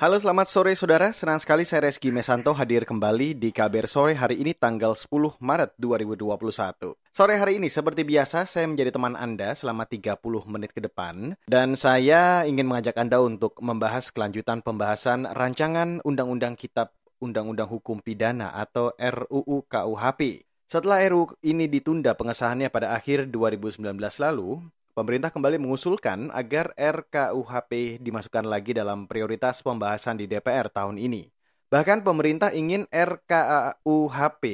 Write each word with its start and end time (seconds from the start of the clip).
Halo 0.00 0.16
selamat 0.16 0.48
sore 0.48 0.72
saudara, 0.72 1.12
senang 1.12 1.36
sekali 1.44 1.60
saya 1.68 1.84
Reski 1.84 2.08
Mesanto 2.08 2.56
hadir 2.56 2.88
kembali 2.88 3.36
di 3.36 3.52
KBR 3.52 3.84
Sore 3.84 4.16
hari 4.16 4.40
ini 4.40 4.56
tanggal 4.56 4.96
10 4.96 5.12
Maret 5.36 5.76
2021. 5.76 6.96
Sore 7.12 7.36
hari 7.36 7.60
ini 7.60 7.68
seperti 7.68 8.08
biasa 8.08 8.48
saya 8.48 8.64
menjadi 8.64 8.96
teman 8.96 9.12
Anda 9.12 9.52
selama 9.52 9.84
30 9.84 10.16
menit 10.48 10.72
ke 10.72 10.80
depan 10.80 11.36
dan 11.44 11.76
saya 11.76 12.48
ingin 12.48 12.64
mengajak 12.64 12.96
Anda 12.96 13.20
untuk 13.20 13.60
membahas 13.60 14.08
kelanjutan 14.08 14.64
pembahasan 14.64 15.28
rancangan 15.36 16.00
Undang-Undang 16.00 16.56
Kitab 16.56 16.96
Undang-Undang 17.20 17.68
Hukum 17.68 18.00
Pidana 18.00 18.56
atau 18.56 18.96
RUU 18.96 19.68
KUHP. 19.68 20.48
Setelah 20.64 21.04
RUU 21.12 21.36
ini 21.44 21.68
ditunda 21.68 22.16
pengesahannya 22.16 22.72
pada 22.72 22.96
akhir 22.96 23.28
2019 23.28 23.84
lalu, 24.16 24.64
Pemerintah 24.90 25.30
kembali 25.30 25.62
mengusulkan 25.62 26.34
agar 26.34 26.74
RKUHP 26.74 28.02
dimasukkan 28.02 28.42
lagi 28.42 28.74
dalam 28.74 29.06
prioritas 29.06 29.62
pembahasan 29.62 30.18
di 30.18 30.26
DPR 30.26 30.66
tahun 30.66 30.98
ini. 30.98 31.30
Bahkan 31.70 32.02
pemerintah 32.02 32.50
ingin 32.50 32.90
RKUHP 32.90 34.44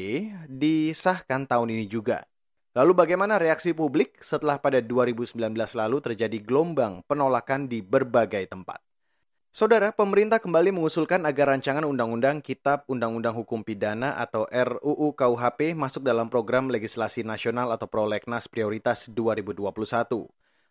disahkan 0.45 1.48
tahun 1.48 1.72
ini 1.72 1.88
juga. 1.88 2.28
Lalu 2.76 2.92
bagaimana 2.92 3.40
reaksi 3.40 3.72
publik 3.72 4.20
setelah 4.20 4.60
pada 4.60 4.84
2019 4.84 5.40
lalu 5.56 6.04
terjadi 6.04 6.37
gelombang 6.45 7.00
penolakan 7.09 7.64
di 7.73 7.80
berbagai 7.80 8.45
tempat? 8.52 8.85
Saudara, 9.56 9.88
pemerintah 9.88 10.37
kembali 10.37 10.69
mengusulkan 10.69 11.24
agar 11.24 11.56
rancangan 11.56 11.88
Undang-Undang 11.88 12.45
Kitab 12.45 12.85
Undang-Undang 12.93 13.40
Hukum 13.40 13.65
Pidana 13.65 14.12
atau 14.21 14.45
RUU 14.52 15.16
KUHP 15.16 15.73
masuk 15.73 16.04
dalam 16.04 16.29
program 16.29 16.68
legislasi 16.68 17.24
nasional 17.24 17.73
atau 17.73 17.88
prolegnas 17.88 18.52
prioritas 18.52 19.09
2021. 19.09 19.65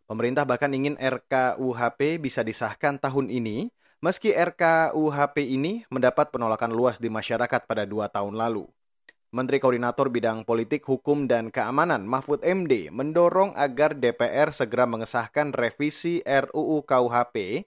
Pemerintah 0.05 0.45
bahkan 0.45 0.69
ingin 0.69 1.01
RKUHP 1.01 2.21
bisa 2.21 2.45
disahkan 2.45 3.01
tahun 3.01 3.33
ini, 3.33 3.73
meski 4.05 4.37
RKUHP 4.37 5.41
ini 5.41 5.81
mendapat 5.89 6.29
penolakan 6.29 6.69
luas 6.69 7.01
di 7.01 7.09
masyarakat 7.09 7.65
pada 7.65 7.89
dua 7.89 8.05
tahun 8.13 8.37
lalu. 8.37 8.69
Menteri 9.33 9.57
Koordinator 9.57 10.13
Bidang 10.13 10.45
Politik, 10.45 10.85
Hukum, 10.85 11.25
dan 11.25 11.49
Keamanan 11.49 12.05
Mahfud 12.05 12.45
MD 12.45 12.93
mendorong 12.93 13.57
agar 13.57 13.97
DPR 13.97 14.53
segera 14.53 14.85
mengesahkan 14.85 15.57
revisi 15.57 16.21
RUU 16.21 16.85
KUHP 16.85 17.65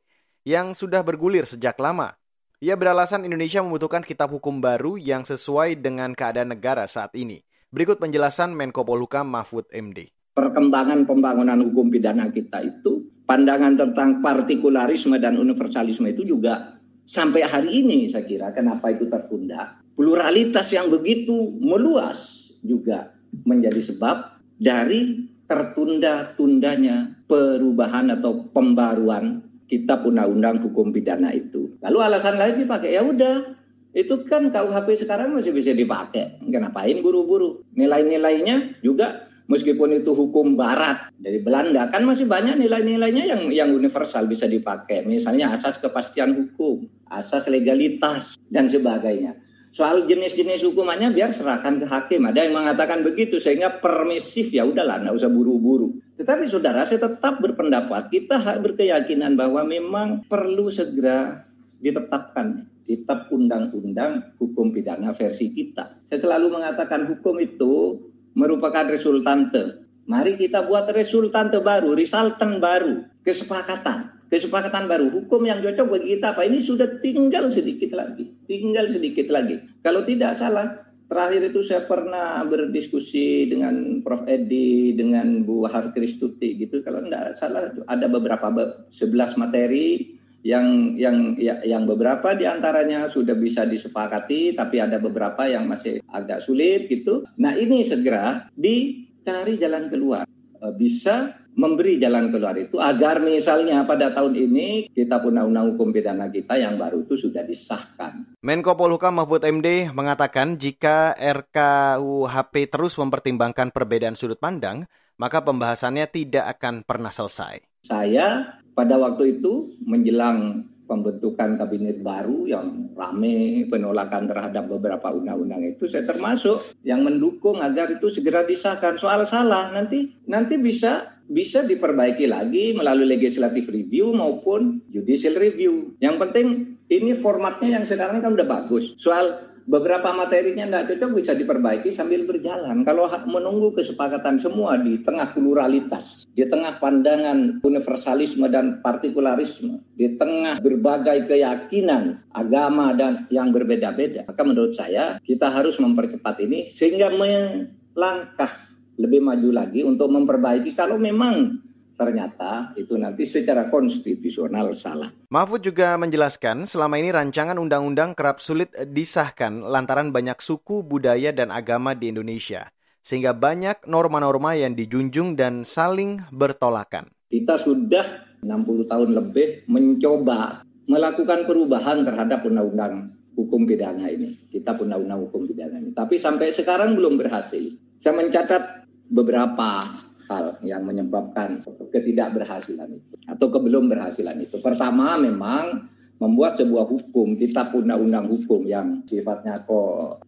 yang 0.49 0.73
sudah 0.73 1.05
bergulir 1.05 1.45
sejak 1.45 1.77
lama. 1.77 2.17
Ia 2.65 2.73
beralasan 2.81 3.29
Indonesia 3.29 3.61
membutuhkan 3.61 4.01
kitab 4.01 4.33
hukum 4.33 4.65
baru 4.65 4.97
yang 4.97 5.29
sesuai 5.29 5.77
dengan 5.85 6.17
keadaan 6.17 6.57
negara 6.57 6.89
saat 6.89 7.13
ini. 7.13 7.45
Berikut 7.69 8.01
penjelasan 8.01 8.57
Menko 8.57 8.81
Polhukam 8.81 9.29
Mahfud 9.29 9.69
MD 9.69 10.09
perkembangan 10.39 11.03
pembangunan 11.03 11.59
hukum 11.67 11.91
pidana 11.91 12.31
kita 12.31 12.63
itu 12.63 13.11
pandangan 13.27 13.75
tentang 13.75 14.23
partikularisme 14.23 15.19
dan 15.19 15.35
universalisme 15.35 16.07
itu 16.07 16.23
juga 16.23 16.79
sampai 17.03 17.43
hari 17.43 17.83
ini 17.83 18.07
saya 18.07 18.23
kira 18.23 18.55
kenapa 18.55 18.95
itu 18.95 19.11
tertunda 19.11 19.83
pluralitas 19.99 20.71
yang 20.71 20.87
begitu 20.95 21.59
meluas 21.59 22.51
juga 22.63 23.19
menjadi 23.43 23.83
sebab 23.91 24.39
dari 24.55 25.27
tertunda-tundanya 25.51 27.27
perubahan 27.27 28.15
atau 28.15 28.47
pembaruan 28.55 29.43
kitab 29.69 30.09
undang-undang 30.09 30.59
hukum 30.65 30.91
pidana 30.91 31.31
itu. 31.31 31.77
Lalu 31.85 31.99
alasan 32.01 32.41
lain 32.41 32.65
dipakai 32.65 32.97
ya 32.97 33.05
udah 33.05 33.55
itu 33.93 34.25
kan 34.25 34.49
KUHP 34.49 35.05
sekarang 35.05 35.37
masih 35.37 35.53
bisa 35.53 35.77
dipakai. 35.77 36.41
Kenapain 36.49 36.99
buru-buru? 37.05 37.63
Nilai-nilainya 37.77 38.81
juga 38.81 39.29
meskipun 39.49 40.05
itu 40.05 40.13
hukum 40.13 40.55
barat 40.55 41.09
dari 41.17 41.41
Belanda 41.41 41.89
kan 41.89 42.05
masih 42.05 42.29
banyak 42.29 42.61
nilai-nilainya 42.61 43.25
yang 43.25 43.43
yang 43.49 43.69
universal 43.73 44.29
bisa 44.29 44.45
dipakai 44.45 45.09
misalnya 45.09 45.57
asas 45.57 45.81
kepastian 45.81 46.37
hukum 46.37 46.85
asas 47.09 47.49
legalitas 47.49 48.37
dan 48.53 48.69
sebagainya 48.69 49.41
soal 49.71 50.09
jenis-jenis 50.09 50.65
hukumannya 50.65 51.13
biar 51.13 51.33
serahkan 51.33 51.83
ke 51.83 51.87
hakim 51.87 52.25
ada 52.29 52.45
yang 52.45 52.57
mengatakan 52.57 53.05
begitu 53.05 53.37
sehingga 53.39 53.79
permisif 53.79 54.49
ya 54.53 54.65
udahlah 54.65 55.05
nggak 55.05 55.15
usah 55.15 55.31
buru-buru 55.31 55.97
tetapi 56.19 56.49
saudara 56.51 56.83
saya 56.89 57.07
tetap 57.09 57.39
berpendapat 57.39 58.11
kita 58.11 58.41
berkeyakinan 58.59 59.39
bahwa 59.39 59.63
memang 59.63 60.27
perlu 60.27 60.73
segera 60.73 61.37
ditetapkan 61.79 62.67
kitab 62.89 63.29
undang-undang 63.31 64.35
hukum 64.41 64.73
pidana 64.73 65.15
versi 65.15 65.53
kita 65.53 65.99
saya 66.09 66.19
selalu 66.19 66.59
mengatakan 66.59 67.05
hukum 67.05 67.37
itu 67.39 68.01
merupakan 68.39 68.87
resultante. 68.87 69.83
Mari 70.09 70.39
kita 70.41 70.65
buat 70.65 70.89
resultante 70.95 71.61
baru, 71.61 71.93
resultan 71.93 72.63
baru, 72.63 73.05
kesepakatan. 73.27 74.18
Kesepakatan 74.29 74.85
baru, 74.85 75.09
hukum 75.09 75.41
yang 75.49 75.65
cocok 75.65 75.89
bagi 75.89 76.21
kita 76.21 76.37
apa? 76.37 76.45
Ini 76.45 76.61
sudah 76.61 77.01
tinggal 77.01 77.49
sedikit 77.49 77.97
lagi, 77.97 78.29
tinggal 78.45 78.93
sedikit 78.93 79.33
lagi. 79.33 79.57
Kalau 79.81 80.05
tidak 80.05 80.37
salah, 80.37 80.85
terakhir 81.09 81.49
itu 81.49 81.65
saya 81.65 81.89
pernah 81.89 82.45
berdiskusi 82.45 83.49
dengan 83.49 84.05
Prof. 84.05 84.29
Edi, 84.29 84.93
dengan 84.93 85.41
Bu 85.49 85.65
Har 85.65 85.97
Kristuti 85.97 86.61
gitu. 86.61 86.85
Kalau 86.85 87.01
tidak 87.09 87.41
salah 87.41 87.73
ada 87.89 88.07
beberapa 88.13 88.53
11 88.93 89.41
materi 89.41 90.19
yang 90.45 90.95
yang 90.95 91.35
ya, 91.41 91.65
yang 91.65 91.89
beberapa 91.89 92.37
di 92.37 92.45
antaranya 92.45 93.09
sudah 93.09 93.35
bisa 93.35 93.65
disepakati, 93.65 94.53
tapi 94.53 94.79
ada 94.79 95.01
beberapa 95.01 95.49
yang 95.49 95.65
masih 95.65 96.05
agak 96.05 96.45
sulit 96.45 96.87
gitu. 96.87 97.25
Nah 97.41 97.57
ini 97.57 97.83
segera 97.83 98.47
dicari 98.53 99.57
jalan 99.57 99.89
keluar, 99.89 100.29
e, 100.29 100.67
bisa 100.77 101.48
memberi 101.59 101.99
jalan 101.99 102.31
keluar 102.31 102.55
itu 102.55 102.79
agar 102.79 103.19
misalnya 103.19 103.83
pada 103.83 104.15
tahun 104.15 104.39
ini 104.39 104.95
kita 104.95 105.19
undang-undang 105.19 105.75
hukum 105.75 105.91
pidana 105.91 106.31
kita 106.31 106.55
yang 106.55 106.79
baru 106.79 107.03
itu 107.03 107.19
sudah 107.19 107.43
disahkan. 107.43 108.39
Menko 108.47 108.79
Polhukam 108.79 109.19
Mahfud 109.19 109.43
MD 109.43 109.91
mengatakan 109.91 110.55
jika 110.55 111.19
RKUHP 111.19 112.71
terus 112.71 112.95
mempertimbangkan 112.95 113.75
perbedaan 113.75 114.15
sudut 114.15 114.39
pandang, 114.39 114.87
maka 115.19 115.43
pembahasannya 115.43 116.07
tidak 116.07 116.47
akan 116.57 116.87
pernah 116.87 117.11
selesai. 117.11 117.83
Saya 117.83 118.55
pada 118.79 118.95
waktu 118.95 119.43
itu 119.43 119.75
menjelang 119.83 120.63
pembentukan 120.89 121.61
kabinet 121.61 122.01
baru 122.01 122.49
yang 122.49 122.97
rame 122.97 123.69
penolakan 123.69 124.25
terhadap 124.25 124.65
beberapa 124.73 125.13
undang-undang 125.13 125.61
itu 125.61 125.85
saya 125.85 126.09
termasuk 126.09 126.65
yang 126.81 127.05
mendukung 127.05 127.61
agar 127.61 127.93
itu 127.93 128.09
segera 128.09 128.41
disahkan 128.49 128.97
soal 128.97 129.29
salah 129.29 129.69
nanti 129.69 130.17
nanti 130.25 130.57
bisa 130.57 131.18
bisa 131.29 131.63
diperbaiki 131.63 132.25
lagi 132.25 132.73
melalui 132.73 133.05
legislative 133.05 133.69
review 133.69 134.17
maupun 134.17 134.81
judicial 134.89 135.37
review 135.37 135.95
yang 136.01 136.17
penting 136.17 136.81
ini 136.89 137.13
formatnya 137.13 137.81
yang 137.81 137.85
sekarang 137.85 138.25
kan 138.25 138.33
udah 138.33 138.49
bagus 138.49 138.97
soal 138.97 139.49
beberapa 139.69 140.17
materinya 140.17 140.65
tidak 140.65 140.85
cocok 140.97 141.11
bisa 141.13 141.37
diperbaiki 141.37 141.93
sambil 141.93 142.25
berjalan. 142.25 142.81
Kalau 142.89 143.05
menunggu 143.29 143.77
kesepakatan 143.77 144.41
semua 144.41 144.81
di 144.81 145.05
tengah 145.05 145.37
pluralitas, 145.37 146.25
di 146.33 146.49
tengah 146.49 146.81
pandangan 146.81 147.61
universalisme 147.61 148.49
dan 148.49 148.81
partikularisme, 148.81 149.85
di 149.93 150.17
tengah 150.17 150.65
berbagai 150.65 151.29
keyakinan 151.29 152.25
agama 152.33 152.97
dan 152.97 153.29
yang 153.29 153.53
berbeda-beda, 153.53 154.25
maka 154.25 154.43
menurut 154.43 154.73
saya 154.73 155.21
kita 155.21 155.53
harus 155.53 155.77
mempercepat 155.77 156.41
ini 156.49 156.73
sehingga 156.73 157.13
melangkah 157.13 158.51
lebih 158.99 159.23
maju 159.23 159.51
lagi 159.55 159.87
untuk 159.87 160.11
memperbaiki 160.11 160.75
kalau 160.75 160.99
memang 160.99 161.63
ternyata 161.99 162.75
itu 162.79 162.95
nanti 162.95 163.27
secara 163.27 163.67
konstitusional 163.67 164.71
salah. 164.75 165.11
Mahfud 165.31 165.67
juga 165.67 165.99
menjelaskan 165.99 166.67
selama 166.71 166.95
ini 166.99 167.11
rancangan 167.11 167.59
undang-undang 167.59 168.15
kerap 168.15 168.39
sulit 168.39 168.71
disahkan 168.75 169.67
lantaran 169.67 170.15
banyak 170.15 170.39
suku, 170.39 170.87
budaya, 170.87 171.35
dan 171.35 171.51
agama 171.51 171.99
di 171.99 172.15
Indonesia. 172.15 172.71
Sehingga 173.03 173.35
banyak 173.35 173.89
norma-norma 173.91 174.55
yang 174.55 174.79
dijunjung 174.79 175.35
dan 175.35 175.67
saling 175.67 176.23
bertolakan. 176.31 177.11
Kita 177.31 177.59
sudah 177.59 178.39
60 178.47 178.91
tahun 178.91 179.11
lebih 179.19 179.67
mencoba 179.67 180.63
melakukan 180.87 181.45
perubahan 181.45 182.07
terhadap 182.07 182.47
undang-undang 182.47 183.17
hukum 183.35 183.67
pidana 183.67 184.07
ini. 184.07 184.35
Kita 184.51 184.79
undang-undang 184.79 185.27
hukum 185.29 185.51
pidana 185.51 185.83
ini. 185.83 185.91
Tapi 185.91 186.15
sampai 186.19 186.55
sekarang 186.55 186.95
belum 186.95 187.19
berhasil. 187.19 187.75
Saya 187.99 188.15
mencatat 188.15 188.78
beberapa 189.09 189.85
hal 190.29 190.61
yang 190.61 190.85
menyebabkan 190.85 191.65
ketidakberhasilan 191.89 192.89
itu 192.93 193.15
atau 193.25 193.47
kebelum 193.49 193.89
berhasilan 193.89 194.37
itu. 194.45 194.61
Pertama 194.61 195.17
memang 195.17 195.89
membuat 196.19 196.59
sebuah 196.59 196.85
hukum, 196.85 197.39
kitab 197.39 197.71
undang-undang 197.73 198.27
hukum 198.27 198.67
yang 198.67 199.07
sifatnya 199.07 199.63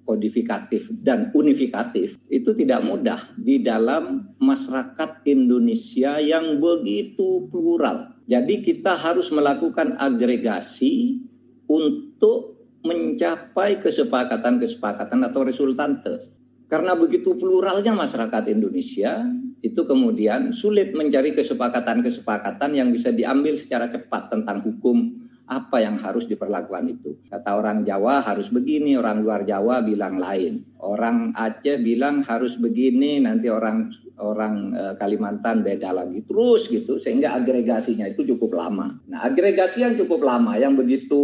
kodifikatif 0.06 0.86
dan 1.02 1.34
unifikatif, 1.34 2.14
itu 2.30 2.50
tidak 2.54 2.80
mudah 2.86 3.34
di 3.34 3.58
dalam 3.58 4.30
masyarakat 4.38 5.26
Indonesia 5.26 6.22
yang 6.22 6.62
begitu 6.62 7.50
plural. 7.50 8.14
Jadi 8.30 8.62
kita 8.62 8.94
harus 8.94 9.34
melakukan 9.34 9.98
agregasi 9.98 11.26
untuk 11.66 12.62
mencapai 12.86 13.82
kesepakatan-kesepakatan 13.82 15.20
atau 15.26 15.40
resultante. 15.42 16.29
Karena 16.70 16.94
begitu 16.94 17.34
pluralnya 17.34 17.90
masyarakat 17.99 18.46
Indonesia, 18.46 19.26
itu 19.58 19.82
kemudian 19.84 20.55
sulit 20.55 20.94
mencari 20.94 21.34
kesepakatan-kesepakatan 21.34 22.70
yang 22.78 22.88
bisa 22.94 23.11
diambil 23.11 23.58
secara 23.58 23.90
cepat 23.90 24.31
tentang 24.31 24.62
hukum 24.62 25.28
apa 25.50 25.82
yang 25.82 25.99
harus 25.99 26.31
diperlakukan 26.31 26.87
itu. 26.87 27.19
Kata 27.26 27.58
orang 27.58 27.82
Jawa 27.82 28.22
harus 28.22 28.55
begini, 28.55 28.94
orang 28.94 29.19
luar 29.19 29.43
Jawa 29.43 29.82
bilang 29.82 30.22
lain. 30.22 30.62
Orang 30.78 31.34
Aceh 31.34 31.82
bilang 31.82 32.22
harus 32.22 32.55
begini, 32.55 33.19
nanti 33.19 33.50
orang 33.50 33.90
orang 34.23 34.55
e, 34.70 34.82
Kalimantan 34.94 35.66
beda 35.66 35.90
lagi. 35.90 36.23
Terus 36.23 36.70
gitu 36.70 37.02
sehingga 37.02 37.34
agregasinya 37.34 38.06
itu 38.06 38.23
cukup 38.23 38.62
lama. 38.62 38.94
Nah, 39.11 39.26
agregasi 39.26 39.82
yang 39.82 39.99
cukup 39.99 40.23
lama 40.23 40.55
yang 40.55 40.78
begitu 40.78 41.19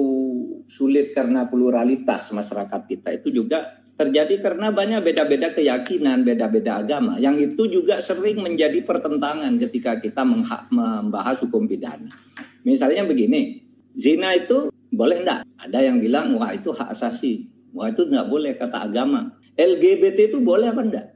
sulit 0.67 1.15
karena 1.15 1.47
pluralitas 1.47 2.35
masyarakat 2.35 2.83
kita 2.91 3.15
itu 3.23 3.31
juga 3.31 3.86
terjadi 3.97 4.37
karena 4.39 4.69
banyak 4.69 5.01
beda-beda 5.01 5.49
keyakinan, 5.57 6.21
beda-beda 6.21 6.85
agama. 6.85 7.17
Yang 7.17 7.53
itu 7.53 7.81
juga 7.81 7.99
sering 8.05 8.45
menjadi 8.45 8.85
pertentangan 8.85 9.57
ketika 9.57 9.97
kita 9.97 10.21
membahas 10.69 11.41
hukum 11.41 11.65
pidana. 11.65 12.13
Misalnya 12.61 13.09
begini, 13.09 13.65
Zina 13.97 14.37
itu 14.37 14.69
boleh 14.93 15.25
enggak? 15.25 15.49
Ada 15.57 15.89
yang 15.89 16.05
bilang, 16.05 16.37
wah 16.37 16.53
itu 16.53 16.77
hak 16.77 16.93
asasi. 16.93 17.49
Wah 17.73 17.89
itu 17.89 18.05
enggak 18.05 18.29
boleh 18.29 18.53
kata 18.61 18.85
agama. 18.85 19.33
LGBT 19.57 20.37
itu 20.37 20.39
boleh 20.45 20.69
apa 20.69 20.83
enggak? 20.85 21.07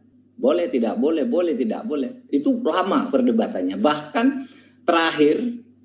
Boleh, 0.40 0.72
tidak 0.72 0.96
boleh, 0.96 1.28
boleh, 1.28 1.52
tidak 1.52 1.84
boleh. 1.84 2.24
Itu 2.32 2.64
lama 2.64 3.12
perdebatannya. 3.12 3.76
Bahkan 3.76 4.26
terakhir, 4.88 5.36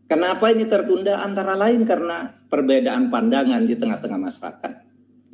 kenapa 0.08 0.48
ini 0.56 0.64
tertunda 0.64 1.20
antara 1.20 1.60
lain 1.60 1.84
karena 1.84 2.32
perbedaan 2.48 3.12
pandangan 3.12 3.68
di 3.68 3.76
tengah-tengah 3.76 4.16
masyarakat. 4.16 4.85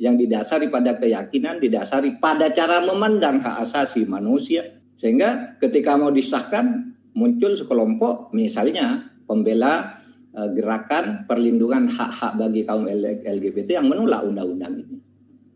Yang 0.02 0.26
didasari 0.26 0.66
pada 0.66 0.98
keyakinan, 0.98 1.62
didasari 1.62 2.18
pada 2.18 2.50
cara 2.50 2.82
memandang 2.82 3.38
hak 3.38 3.62
asasi 3.62 4.02
manusia. 4.02 4.82
Sehingga 4.98 5.54
ketika 5.62 5.94
mau 5.94 6.10
disahkan, 6.10 6.90
muncul 7.14 7.54
sekelompok 7.54 8.34
misalnya 8.34 9.14
pembela 9.30 10.02
Eh, 10.32 10.48
gerakan 10.56 11.28
perlindungan 11.28 11.92
hak-hak 11.92 12.40
bagi 12.40 12.64
kaum 12.64 12.88
LGBT 12.88 13.76
yang 13.76 13.84
menolak 13.84 14.24
undang-undang 14.24 14.80
ini. 14.80 14.96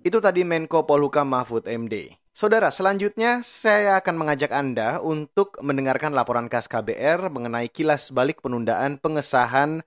Itu 0.04 0.20
tadi 0.20 0.44
Menko 0.44 0.84
Polhukam 0.84 1.32
Mahfud 1.32 1.64
MD. 1.64 2.12
Saudara, 2.37 2.69
selanjutnya 2.69 3.40
saya 3.40 3.96
akan 3.96 4.20
mengajak 4.20 4.52
Anda 4.52 5.00
untuk 5.00 5.56
mendengarkan 5.64 6.12
laporan 6.12 6.52
khas 6.52 6.69
KBR 6.69 7.32
mengenai 7.32 7.72
kilas 7.72 8.12
balik 8.12 8.44
penundaan 8.44 9.00
pengesahan 9.00 9.81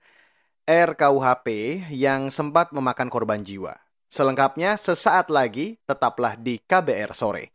RKUHP 0.66 1.46
yang 1.94 2.26
sempat 2.34 2.74
memakan 2.74 3.06
korban 3.06 3.46
jiwa. 3.46 3.78
Selengkapnya 4.10 4.74
sesaat 4.74 5.30
lagi, 5.30 5.78
tetaplah 5.86 6.34
di 6.34 6.58
KBR 6.58 7.14
sore. 7.14 7.54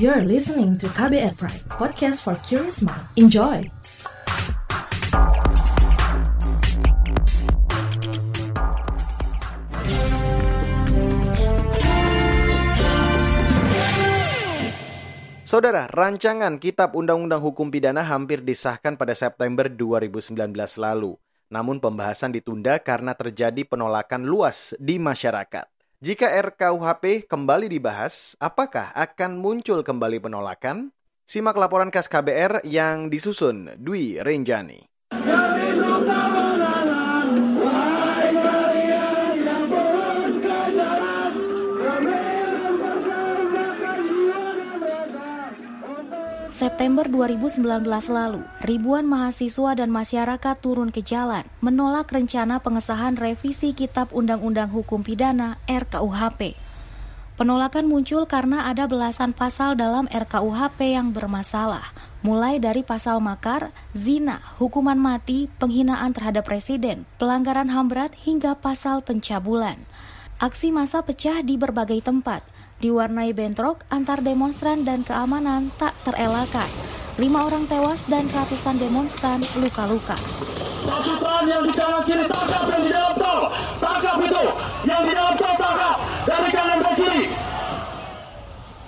You're 0.00 0.24
listening 0.24 0.80
to 0.80 0.88
KBR 0.96 1.36
Pride, 1.36 1.60
podcast 1.68 2.24
for 2.24 2.40
curious 2.40 2.80
mind. 2.80 3.04
Enjoy! 3.20 3.68
Saudara, 15.44 15.84
rancangan 15.92 16.56
Kitab 16.56 16.96
Undang-Undang 16.96 17.44
Hukum 17.44 17.68
Pidana 17.68 18.00
hampir 18.00 18.40
disahkan 18.40 18.96
pada 18.96 19.12
September 19.12 19.68
2019 19.68 20.32
lalu. 20.80 21.20
Namun 21.46 21.78
pembahasan 21.78 22.34
ditunda 22.34 22.82
karena 22.82 23.14
terjadi 23.14 23.62
penolakan 23.62 24.26
luas 24.26 24.74
di 24.82 24.98
masyarakat. 24.98 25.66
Jika 26.02 26.28
RKUHP 26.28 27.24
kembali 27.24 27.72
dibahas, 27.72 28.36
apakah 28.36 28.92
akan 28.92 29.40
muncul 29.40 29.80
kembali 29.80 30.20
penolakan? 30.20 30.92
Simak 31.26 31.58
laporan 31.58 31.90
khas 31.90 32.06
KBR 32.06 32.62
yang 32.68 33.10
disusun 33.10 33.74
Dwi 33.80 34.20
Renjani. 34.22 34.86
September 46.56 47.04
2019 47.04 47.60
lalu, 48.08 48.40
ribuan 48.64 49.04
mahasiswa 49.04 49.76
dan 49.76 49.92
masyarakat 49.92 50.56
turun 50.56 50.88
ke 50.88 51.04
jalan 51.04 51.44
menolak 51.60 52.08
rencana 52.08 52.64
pengesahan 52.64 53.12
revisi 53.12 53.76
Kitab 53.76 54.08
Undang-Undang 54.08 54.72
Hukum 54.72 55.04
Pidana 55.04 55.60
RKUHP. 55.68 56.56
Penolakan 57.36 57.92
muncul 57.92 58.24
karena 58.24 58.72
ada 58.72 58.88
belasan 58.88 59.36
pasal 59.36 59.76
dalam 59.76 60.08
RKUHP 60.08 60.96
yang 60.96 61.12
bermasalah, 61.12 61.92
mulai 62.24 62.56
dari 62.56 62.80
pasal 62.80 63.20
makar, 63.20 63.76
zina, 63.92 64.40
hukuman 64.56 64.96
mati, 64.96 65.52
penghinaan 65.60 66.16
terhadap 66.16 66.48
presiden, 66.48 67.04
pelanggaran 67.20 67.68
HAM 67.68 67.92
berat 67.92 68.16
hingga 68.24 68.56
pasal 68.56 69.04
pencabulan. 69.04 69.76
Aksi 70.40 70.72
massa 70.72 71.04
pecah 71.04 71.44
di 71.44 71.60
berbagai 71.60 72.00
tempat, 72.00 72.40
diwarnai 72.80 73.32
bentrok 73.32 73.84
antar 73.88 74.20
demonstran 74.20 74.84
dan 74.84 75.02
keamanan 75.02 75.72
tak 75.80 75.96
terelakkan. 76.04 76.68
Lima 77.16 77.48
orang 77.48 77.64
tewas 77.64 78.04
dan 78.12 78.28
ratusan 78.28 78.76
demonstran 78.76 79.40
luka-luka. 79.56 80.16
Pasukan 80.84 81.48
yang 81.48 81.64
di 81.64 81.72
kanan 81.72 82.04
kiri 82.04 82.28
tangkap 82.28 82.64
yang 82.68 82.82
di 82.84 82.90
dalam 82.92 83.14
tol. 83.16 83.40
Tangkap 83.80 84.16
itu. 84.20 84.44
Yang 84.84 85.02
di 85.08 85.12
dalam 85.16 85.34
tol 85.34 85.54
tangkap. 85.56 85.96
Dari 86.28 86.48
kanan 86.52 86.78
ke 86.84 86.90
kiri. 87.00 87.24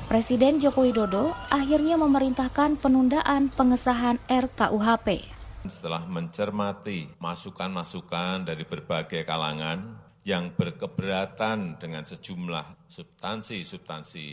Presiden 0.09 0.61
Joko 0.61 0.85
Widodo 0.85 1.33
akhirnya 1.49 1.97
memerintahkan 1.97 2.77
penundaan 2.77 3.49
pengesahan 3.49 4.21
RKUHP. 4.29 5.25
Setelah 5.65 6.05
mencermati 6.05 7.13
masukan-masukan 7.21 8.45
dari 8.45 8.65
berbagai 8.65 9.25
kalangan, 9.25 10.08
yang 10.29 10.53
berkeberatan 10.53 11.81
dengan 11.81 12.05
sejumlah 12.05 12.85
substansi-substansi 12.85 14.27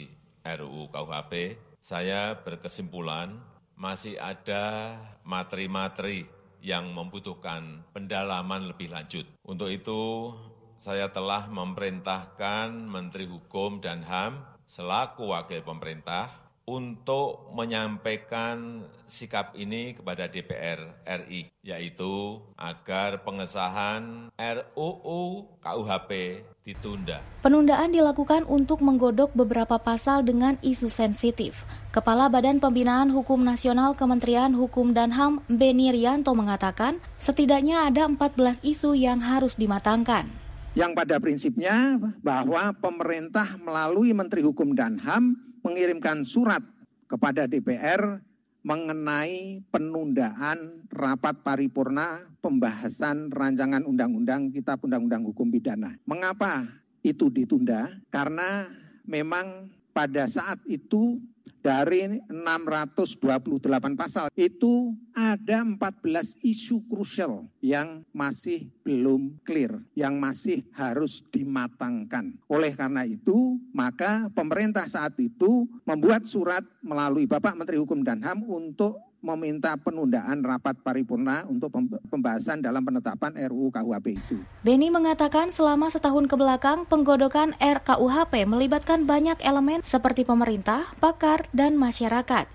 RUU 0.43 0.91
KUHP, 0.91 1.55
saya 1.79 2.35
berkesimpulan 2.35 3.31
masih 3.79 4.19
ada 4.19 4.99
materi-materi 5.23 6.27
yang 6.59 6.91
membutuhkan 6.91 7.87
pendalaman 7.95 8.75
lebih 8.75 8.91
lanjut. 8.91 9.23
Untuk 9.47 9.71
itu, 9.71 10.35
saya 10.83 11.07
telah 11.15 11.47
memerintahkan 11.47 12.75
Menteri 12.75 13.31
Hukum 13.31 13.79
dan 13.79 14.03
HAM 14.03 14.43
selaku 14.67 15.31
wakil 15.31 15.63
pemerintah 15.63 16.44
untuk 16.65 17.53
menyampaikan 17.53 18.81
sikap 19.05 19.53
ini 19.53 19.93
kepada 19.93 20.25
DPR 20.25 20.97
RI, 21.05 21.53
yaitu 21.61 22.41
agar 22.57 23.21
pengesahan 23.21 24.33
RUU 24.33 25.45
KUHP 25.61 26.41
ditunda. 26.65 27.21
Penundaan 27.45 27.93
dilakukan 27.93 28.49
untuk 28.49 28.81
menggodok 28.81 29.37
beberapa 29.37 29.77
pasal 29.77 30.25
dengan 30.25 30.57
isu 30.65 30.89
sensitif. 30.89 31.53
Kepala 31.93 32.33
Badan 32.33 32.57
Pembinaan 32.57 33.13
Hukum 33.13 33.45
Nasional 33.45 33.93
Kementerian 33.93 34.57
Hukum 34.57 34.97
dan 34.97 35.13
HAM, 35.13 35.45
Beni 35.45 35.93
Rianto 35.93 36.33
mengatakan, 36.33 36.97
setidaknya 37.21 37.85
ada 37.85 38.09
14 38.09 38.65
isu 38.65 38.97
yang 38.97 39.21
harus 39.21 39.53
dimatangkan. 39.53 40.27
Yang 40.75 40.91
pada 40.91 41.15
prinsipnya 41.23 41.95
bahwa 42.19 42.75
pemerintah 42.75 43.55
melalui 43.61 44.11
Menteri 44.11 44.43
Hukum 44.43 44.75
dan 44.75 44.99
HAM 44.99 45.54
mengirimkan 45.65 46.21
surat 46.21 46.61
kepada 47.09 47.49
DPR 47.49 48.21
mengenai 48.61 49.65
penundaan 49.73 50.85
rapat 50.93 51.41
paripurna 51.41 52.29
pembahasan 52.41 53.33
rancangan 53.33 53.81
undang-undang 53.85 54.53
Kitab 54.53 54.85
Undang-Undang 54.85 55.25
Hukum 55.33 55.49
Pidana. 55.49 55.97
Mengapa 56.05 56.65
itu 57.01 57.29
ditunda? 57.29 57.93
Karena 58.09 58.69
memang 59.05 59.69
pada 59.93 60.25
saat 60.25 60.61
itu 60.65 61.21
dari 61.65 62.21
628 62.29 63.97
pasal 63.97 64.29
itu 64.37 64.93
ada 65.17 65.65
14 65.65 66.37
isu 66.45 66.85
krusial 66.85 67.49
yang 67.57 68.05
masih 68.13 68.69
belum 68.85 69.41
clear, 69.41 69.81
yang 69.97 70.21
masih 70.21 70.61
harus 70.77 71.25
dimatangkan. 71.33 72.37
Oleh 72.45 72.77
karena 72.77 73.01
itu, 73.09 73.57
maka 73.73 74.29
pemerintah 74.37 74.85
saat 74.85 75.17
itu 75.17 75.65
membuat 75.89 76.29
surat 76.29 76.61
melalui 76.85 77.25
Bapak 77.25 77.57
Menteri 77.57 77.81
Hukum 77.81 78.05
dan 78.05 78.21
HAM 78.21 78.45
untuk 78.45 79.01
meminta 79.25 79.73
penundaan 79.81 80.45
rapat 80.45 80.77
paripurna 80.85 81.43
untuk 81.49 81.73
pembahasan 82.07 82.61
dalam 82.61 82.85
penetapan 82.85 83.33
RUU 83.49 83.73
KUHP 83.73 84.07
itu. 84.13 84.37
Beni 84.61 84.93
mengatakan 84.93 85.49
selama 85.49 85.89
setahun 85.89 86.29
ke 86.29 86.37
belakang 86.37 86.85
penggodokan 86.85 87.57
RKUHP 87.57 88.45
melibatkan 88.45 89.09
banyak 89.09 89.41
elemen 89.41 89.81
seperti 89.81 90.21
pemerintah, 90.21 90.93
pakar, 91.01 91.49
dan 91.51 91.73
masyarakat. 91.73 92.45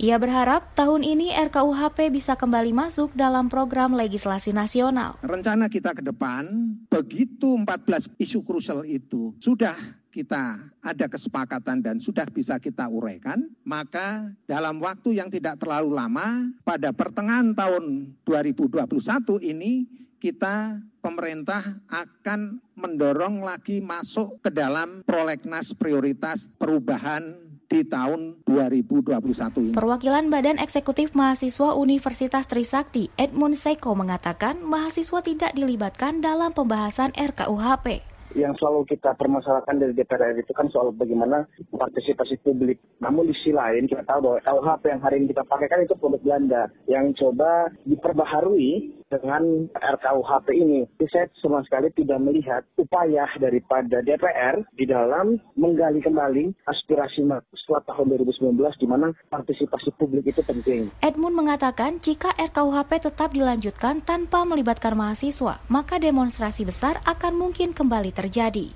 Ia 0.00 0.16
berharap 0.16 0.72
tahun 0.72 1.04
ini 1.04 1.36
RKUHP 1.52 2.08
bisa 2.08 2.32
kembali 2.32 2.72
masuk 2.72 3.12
dalam 3.12 3.52
program 3.52 3.92
legislasi 3.92 4.48
nasional. 4.56 5.20
Rencana 5.20 5.68
kita 5.68 5.92
ke 5.92 6.00
depan, 6.00 6.48
begitu 6.88 7.52
14 7.60 8.16
isu 8.16 8.40
krusial 8.40 8.88
itu 8.88 9.36
sudah 9.44 9.76
kita 10.10 10.58
ada 10.82 11.06
kesepakatan 11.06 11.78
dan 11.80 11.96
sudah 12.02 12.26
bisa 12.28 12.58
kita 12.58 12.90
uraikan, 12.90 13.46
maka 13.62 14.34
dalam 14.44 14.82
waktu 14.82 15.22
yang 15.22 15.30
tidak 15.30 15.62
terlalu 15.62 15.94
lama, 15.94 16.50
pada 16.66 16.90
pertengahan 16.90 17.54
tahun 17.54 18.12
2021 18.26 19.38
ini, 19.46 19.86
kita 20.20 20.82
pemerintah 21.00 21.80
akan 21.88 22.60
mendorong 22.76 23.40
lagi 23.40 23.80
masuk 23.80 24.42
ke 24.44 24.52
dalam 24.52 25.00
prolegnas 25.08 25.72
prioritas 25.72 26.52
perubahan 26.60 27.50
di 27.70 27.86
tahun 27.86 28.42
2021 28.44 29.70
ini. 29.70 29.74
Perwakilan 29.78 30.26
Badan 30.26 30.58
Eksekutif 30.58 31.14
Mahasiswa 31.14 31.78
Universitas 31.78 32.50
Trisakti, 32.50 33.08
Edmund 33.14 33.54
Seko 33.54 33.94
mengatakan 33.94 34.58
mahasiswa 34.58 35.22
tidak 35.22 35.54
dilibatkan 35.54 36.18
dalam 36.18 36.50
pembahasan 36.50 37.14
RKUHP 37.14 38.09
yang 38.38 38.54
selalu 38.58 38.86
kita 38.86 39.16
permasalahkan 39.18 39.80
dari 39.80 39.92
DPR 39.96 40.38
itu 40.38 40.52
kan 40.54 40.70
soal 40.70 40.94
bagaimana 40.94 41.46
partisipasi 41.74 42.38
publik. 42.44 42.78
Namun 43.02 43.30
di 43.30 43.34
sisi 43.34 43.50
lain 43.50 43.90
kita 43.90 44.06
tahu 44.06 44.20
bahwa 44.22 44.38
KUHP 44.44 44.82
yang 44.86 45.02
hari 45.02 45.16
ini 45.22 45.26
kita 45.34 45.42
pakai 45.46 45.66
kan 45.66 45.82
itu 45.82 45.94
produk 45.98 46.20
Belanda 46.22 46.62
yang 46.86 47.10
coba 47.18 47.72
diperbaharui 47.82 48.99
dengan 49.10 49.66
RKUHP 49.74 50.46
ini. 50.54 50.86
Saya 51.10 51.26
sama 51.42 51.60
sekali 51.66 51.90
tidak 51.98 52.22
melihat 52.22 52.62
upaya 52.78 53.26
daripada 53.36 53.98
DPR 54.06 54.62
di 54.78 54.86
dalam 54.86 55.36
menggali 55.58 55.98
kembali 55.98 56.54
aspirasi 56.70 57.26
setelah 57.26 57.82
tahun 57.90 58.14
2019 58.22 58.54
di 58.78 58.86
mana 58.86 59.10
partisipasi 59.28 59.90
publik 59.98 60.30
itu 60.30 60.40
penting. 60.46 60.94
Edmund 61.02 61.34
mengatakan 61.34 61.98
jika 61.98 62.30
RKUHP 62.38 63.10
tetap 63.10 63.34
dilanjutkan 63.34 64.00
tanpa 64.06 64.46
melibatkan 64.46 64.94
mahasiswa, 64.94 65.58
maka 65.66 65.98
demonstrasi 65.98 66.62
besar 66.62 67.02
akan 67.02 67.34
mungkin 67.34 67.74
kembali 67.74 68.14
terjadi 68.14 68.70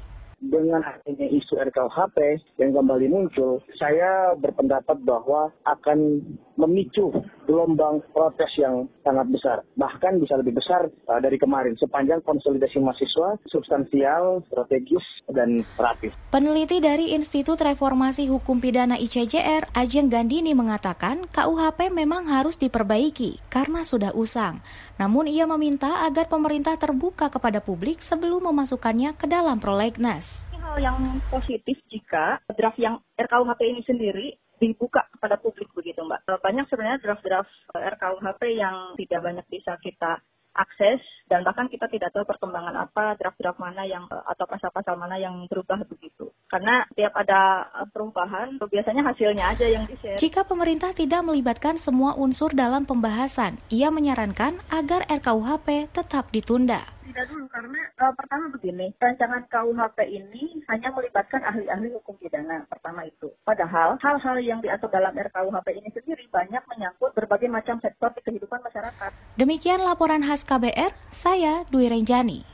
dengan 0.45 0.85
adanya 0.85 1.27
isu 1.33 1.57
RKUHP 1.57 2.17
yang 2.61 2.77
kembali 2.77 3.07
muncul, 3.09 3.65
saya 3.81 4.37
berpendapat 4.37 5.01
bahwa 5.01 5.49
akan 5.65 6.21
memicu 6.61 7.09
gelombang 7.45 8.01
protes 8.13 8.51
yang 8.59 8.89
sangat 9.05 9.29
besar. 9.31 9.59
Bahkan 9.77 10.21
bisa 10.21 10.35
lebih 10.41 10.57
besar 10.57 10.89
uh, 11.09 11.21
dari 11.21 11.37
kemarin 11.37 11.77
sepanjang 11.79 12.25
konsolidasi 12.25 12.81
mahasiswa 12.81 13.37
substansial, 13.49 14.43
strategis, 14.49 15.05
dan 15.31 15.65
rapih. 15.77 16.13
Peneliti 16.33 16.81
dari 16.81 17.15
Institut 17.17 17.61
Reformasi 17.61 18.29
Hukum 18.29 18.59
Pidana 18.61 18.99
ICJR, 18.99 19.71
Ajeng 19.73 20.11
Gandini 20.11 20.53
mengatakan 20.53 21.25
KUHP 21.31 21.93
memang 21.93 22.27
harus 22.29 22.59
diperbaiki 22.59 23.41
karena 23.49 23.87
sudah 23.87 24.13
usang. 24.13 24.61
Namun 24.99 25.31
ia 25.31 25.45
meminta 25.45 26.05
agar 26.07 26.27
pemerintah 26.27 26.75
terbuka 26.77 27.31
kepada 27.31 27.63
publik 27.63 28.01
sebelum 28.03 28.51
memasukkannya 28.51 29.15
ke 29.17 29.27
dalam 29.31 29.61
prolegnas. 29.63 30.43
Hal 30.65 30.81
yang 30.81 31.21
positif 31.29 31.77
jika 31.93 32.41
draft 32.57 32.81
yang 32.81 32.97
RKUHP 33.21 33.61
ini 33.63 33.83
sendiri 33.85 34.29
dibuka 34.65 35.05
kepada 35.13 35.37
publik 35.37 35.69
begitu 35.77 36.01
Mbak. 36.01 36.41
Banyak 36.41 36.67
sebenarnya 36.73 37.05
draft-draft 37.05 37.53
RKUHP 37.77 38.43
yang 38.57 38.97
tidak 38.97 39.21
banyak 39.21 39.47
bisa 39.53 39.77
kita 39.85 40.25
akses 40.55 41.03
dan 41.27 41.43
bahkan 41.43 41.67
kita 41.67 41.91
tidak 41.91 42.15
tahu 42.15 42.23
perkembangan 42.23 42.79
apa 42.79 43.19
draft-draft 43.19 43.59
mana 43.59 43.83
yang 43.85 44.07
atau 44.07 44.47
pasal-pasal 44.47 44.95
mana 44.95 45.19
yang 45.19 45.51
berubah 45.51 45.83
begitu 45.83 46.31
karena 46.47 46.87
tiap 46.95 47.11
ada 47.19 47.67
perubahan 47.91 48.55
biasanya 48.63 49.03
hasilnya 49.03 49.51
aja 49.51 49.67
yang 49.67 49.85
di-share. 49.91 50.15
Jika 50.15 50.47
pemerintah 50.47 50.95
tidak 50.95 51.27
melibatkan 51.27 51.75
semua 51.75 52.15
unsur 52.15 52.55
dalam 52.55 52.87
pembahasan, 52.87 53.59
ia 53.67 53.91
menyarankan 53.91 54.63
agar 54.71 55.03
RKUHP 55.11 55.91
tetap 55.91 56.31
ditunda 56.31 56.95
tidak 57.15 57.31
dulu 57.31 57.47
karena 57.47 57.81
pertama 58.13 58.53
begini, 58.53 58.93
rancangan 59.01 59.49
KUHP 59.49 59.99
ini 60.05 60.61
hanya 60.69 60.93
melibatkan 60.93 61.41
ahli-ahli 61.41 61.97
hukum 61.97 62.21
pidana 62.21 62.69
pertama 62.69 63.09
itu. 63.09 63.33
Padahal 63.49 63.97
hal-hal 64.05 64.37
yang 64.45 64.61
diatur 64.61 64.93
dalam 64.93 65.17
RKUHP 65.17 65.69
ini 65.81 65.89
sendiri 65.89 66.29
banyak 66.29 66.61
menyangkut 66.69 67.17
berbagai 67.17 67.49
macam 67.49 67.81
sektor 67.81 68.13
di 68.13 68.21
kehidupan 68.21 68.61
masyarakat. 68.61 69.11
Demikian 69.41 69.81
laporan 69.81 70.21
khas 70.21 70.45
KBR, 70.45 70.93
saya 71.09 71.65
Dwi 71.73 71.89
Renjani. 71.89 72.45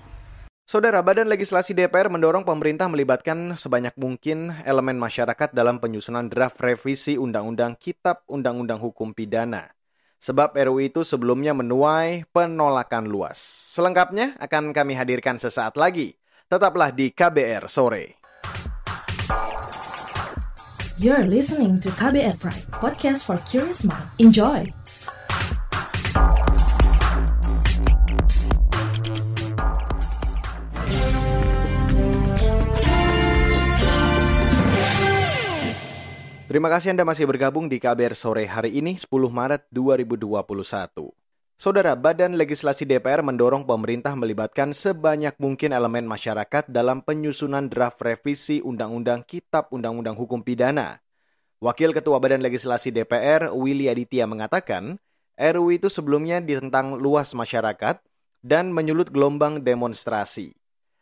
Saudara 0.71 1.03
Badan 1.03 1.27
Legislasi 1.27 1.75
DPR 1.75 2.07
mendorong 2.15 2.47
pemerintah 2.47 2.87
melibatkan 2.87 3.59
sebanyak 3.59 3.91
mungkin 3.99 4.55
elemen 4.63 5.03
masyarakat 5.03 5.51
dalam 5.51 5.83
penyusunan 5.83 6.31
draft 6.31 6.63
revisi 6.63 7.19
Undang-Undang 7.19 7.75
Kitab 7.75 8.23
Undang-Undang 8.31 8.79
Hukum 8.79 9.11
Pidana. 9.11 9.80
Sebab 10.21 10.53
RUU 10.53 10.85
itu 10.85 11.01
sebelumnya 11.01 11.57
menuai 11.57 12.29
penolakan 12.29 13.09
luas. 13.09 13.41
Selengkapnya 13.73 14.37
akan 14.37 14.77
kami 14.77 14.93
hadirkan 14.93 15.41
sesaat 15.41 15.81
lagi. 15.81 16.13
Tetaplah 16.45 16.93
di 16.93 17.09
KBR 17.09 17.65
sore. 17.73 18.21
You're 21.01 21.25
listening 21.25 21.81
to 21.81 21.89
KBR 21.97 22.37
Pride, 22.37 22.69
podcast 22.77 23.25
for 23.25 23.41
curious 23.49 23.89
mind. 23.89 24.05
Enjoy. 24.21 24.80
Terima 36.51 36.67
kasih 36.67 36.91
Anda 36.91 37.07
masih 37.07 37.31
bergabung 37.31 37.71
di 37.71 37.79
KBR 37.79 38.19
sore 38.19 38.43
hari 38.43 38.75
ini 38.75 38.99
10 38.99 39.07
Maret 39.07 39.71
2021. 39.71 40.51
Saudara, 41.55 41.95
Badan 41.95 42.35
Legislasi 42.35 42.83
DPR 42.83 43.23
mendorong 43.23 43.63
pemerintah 43.63 44.19
melibatkan 44.19 44.75
sebanyak 44.75 45.39
mungkin 45.39 45.71
elemen 45.71 46.11
masyarakat 46.11 46.67
dalam 46.67 47.07
penyusunan 47.07 47.71
draft 47.71 48.03
revisi 48.03 48.59
Undang-Undang 48.67 49.31
Kitab 49.31 49.71
Undang-Undang 49.71 50.19
Hukum 50.19 50.43
Pidana. 50.43 50.99
Wakil 51.63 51.95
Ketua 51.95 52.19
Badan 52.19 52.43
Legislasi 52.43 52.91
DPR, 52.91 53.55
Willy 53.55 53.87
Aditya 53.87 54.27
mengatakan, 54.27 54.99
RUU 55.39 55.71
itu 55.71 55.87
sebelumnya 55.87 56.43
ditentang 56.43 56.99
luas 56.99 57.31
masyarakat 57.31 58.03
dan 58.43 58.75
menyulut 58.75 59.15
gelombang 59.15 59.63
demonstrasi. 59.63 60.59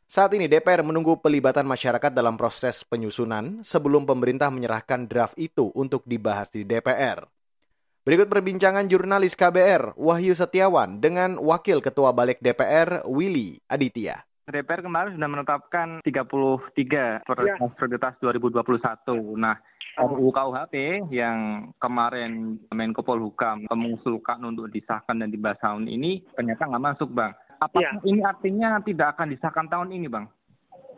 Saat 0.09 0.33
ini 0.33 0.49
DPR 0.49 0.81
menunggu 0.81 1.21
pelibatan 1.21 1.69
masyarakat 1.69 2.09
dalam 2.17 2.41
proses 2.41 2.81
penyusunan 2.81 3.61
sebelum 3.61 4.09
pemerintah 4.09 4.49
menyerahkan 4.49 5.05
draft 5.05 5.37
itu 5.37 5.69
untuk 5.77 6.00
dibahas 6.09 6.49
di 6.49 6.65
DPR. 6.65 7.29
Berikut 8.09 8.33
perbincangan 8.33 8.88
jurnalis 8.88 9.37
KBR 9.37 10.00
Wahyu 10.00 10.33
Setiawan 10.33 10.97
dengan 10.97 11.37
Wakil 11.37 11.85
Ketua 11.85 12.17
Balik 12.17 12.41
DPR 12.41 13.05
Willy 13.05 13.61
Aditya. 13.69 14.25
DPR 14.49 14.81
kemarin 14.81 15.12
sudah 15.12 15.29
menetapkan 15.29 16.00
33 16.00 17.29
prioritas 17.29 18.12
ya. 18.17 18.33
2021. 18.33 19.37
Nah, 19.37 19.61
RUU 20.00 20.33
KUHP 20.33 21.05
yang 21.12 21.69
kemarin 21.77 22.57
Menko 22.73 23.05
Polhukam 23.05 23.69
mengusulkan 23.69 24.41
untuk 24.41 24.73
disahkan 24.73 25.21
dan 25.21 25.29
dibahas 25.29 25.61
tahun 25.61 25.85
ini 25.85 26.25
ternyata 26.33 26.65
nggak 26.65 26.97
masuk, 26.97 27.12
Bang. 27.12 27.37
Apakah 27.59 27.99
ya. 27.99 28.07
ini 28.07 28.23
artinya 28.23 28.79
tidak 28.83 29.19
akan 29.19 29.35
disahkan 29.35 29.67
tahun 29.67 29.91
ini, 29.91 30.07
Bang? 30.07 30.31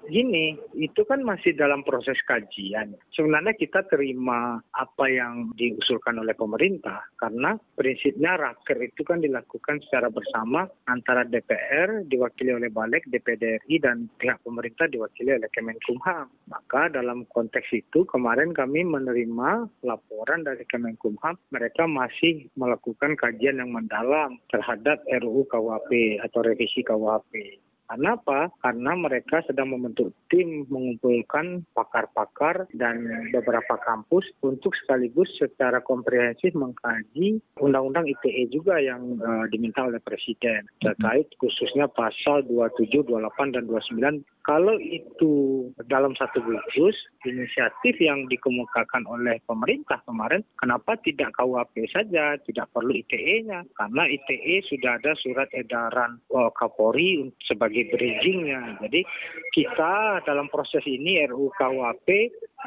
Gini, 0.09 0.57
itu 0.79 1.03
kan 1.05 1.21
masih 1.21 1.53
dalam 1.53 1.85
proses 1.85 2.17
kajian. 2.25 2.97
Sebenarnya 3.13 3.53
kita 3.53 3.85
terima 3.91 4.57
apa 4.73 5.05
yang 5.11 5.53
diusulkan 5.59 6.17
oleh 6.17 6.33
pemerintah 6.33 7.05
karena 7.21 7.59
prinsipnya 7.77 8.41
raker 8.41 8.81
itu 8.81 9.05
kan 9.05 9.21
dilakukan 9.21 9.83
secara 9.85 10.09
bersama 10.09 10.65
antara 10.89 11.29
DPR 11.29 12.09
diwakili 12.09 12.57
oleh 12.57 12.73
Balik, 12.73 13.05
DPD 13.13 13.61
RI 13.67 13.77
dan 13.83 14.09
pihak 14.17 14.41
pemerintah 14.41 14.89
diwakili 14.89 15.37
oleh 15.37 15.51
Kemenkumham. 15.53 16.33
Maka 16.49 16.89
dalam 16.89 17.29
konteks 17.29 17.69
itu 17.75 18.09
kemarin 18.09 18.57
kami 18.57 18.87
menerima 18.87 19.69
laporan 19.85 20.47
dari 20.47 20.65
Kemenkumham 20.65 21.37
mereka 21.53 21.85
masih 21.85 22.49
melakukan 22.57 23.19
kajian 23.21 23.61
yang 23.61 23.71
mendalam 23.75 24.41
terhadap 24.49 25.03
RUU 25.07 25.45
KUHP 25.51 26.23
atau 26.25 26.41
revisi 26.41 26.81
KUHP. 26.87 27.61
Karena 27.91 28.15
apa? 28.15 28.55
Karena 28.63 28.95
mereka 28.95 29.43
sedang 29.51 29.75
membentuk 29.75 30.15
tim 30.31 30.63
mengumpulkan 30.71 31.67
pakar-pakar 31.75 32.71
dan 32.79 33.03
beberapa 33.35 33.75
kampus 33.83 34.31
untuk 34.47 34.79
sekaligus 34.79 35.27
secara 35.35 35.83
komprehensif 35.83 36.55
mengkaji 36.55 37.43
undang-undang 37.59 38.07
ITE 38.07 38.47
juga 38.55 38.79
yang 38.79 39.19
uh, 39.19 39.51
diminta 39.51 39.83
oleh 39.83 39.99
Presiden 39.99 40.71
terkait 40.79 41.27
khususnya 41.43 41.91
pasal 41.91 42.47
27, 42.47 43.11
28, 43.11 43.59
dan 43.59 43.67
29 43.67 44.23
Kalau 44.51 44.83
itu 44.83 45.63
dalam 45.87 46.11
satu 46.19 46.43
gugus, 46.43 46.99
inisiatif 47.23 47.95
yang 48.03 48.27
dikemukakan 48.27 49.07
oleh 49.07 49.39
pemerintah 49.47 50.03
kemarin, 50.03 50.43
kenapa 50.59 50.99
tidak 51.07 51.31
KUHP 51.39 51.87
saja, 51.95 52.35
tidak 52.43 52.67
perlu 52.75 52.99
ITE-nya? 52.99 53.63
Karena 53.79 54.11
ITE 54.11 54.67
sudah 54.67 54.99
ada 54.99 55.15
surat 55.23 55.47
edaran 55.55 56.19
oh, 56.35 56.51
Kapolri 56.51 57.31
sebagai 57.47 57.95
bridgingnya. 57.95 58.75
Jadi 58.83 59.07
kita 59.55 60.27
dalam 60.27 60.51
proses 60.51 60.83
ini 60.83 61.23
RUU 61.31 61.55
KUHP 61.55 62.09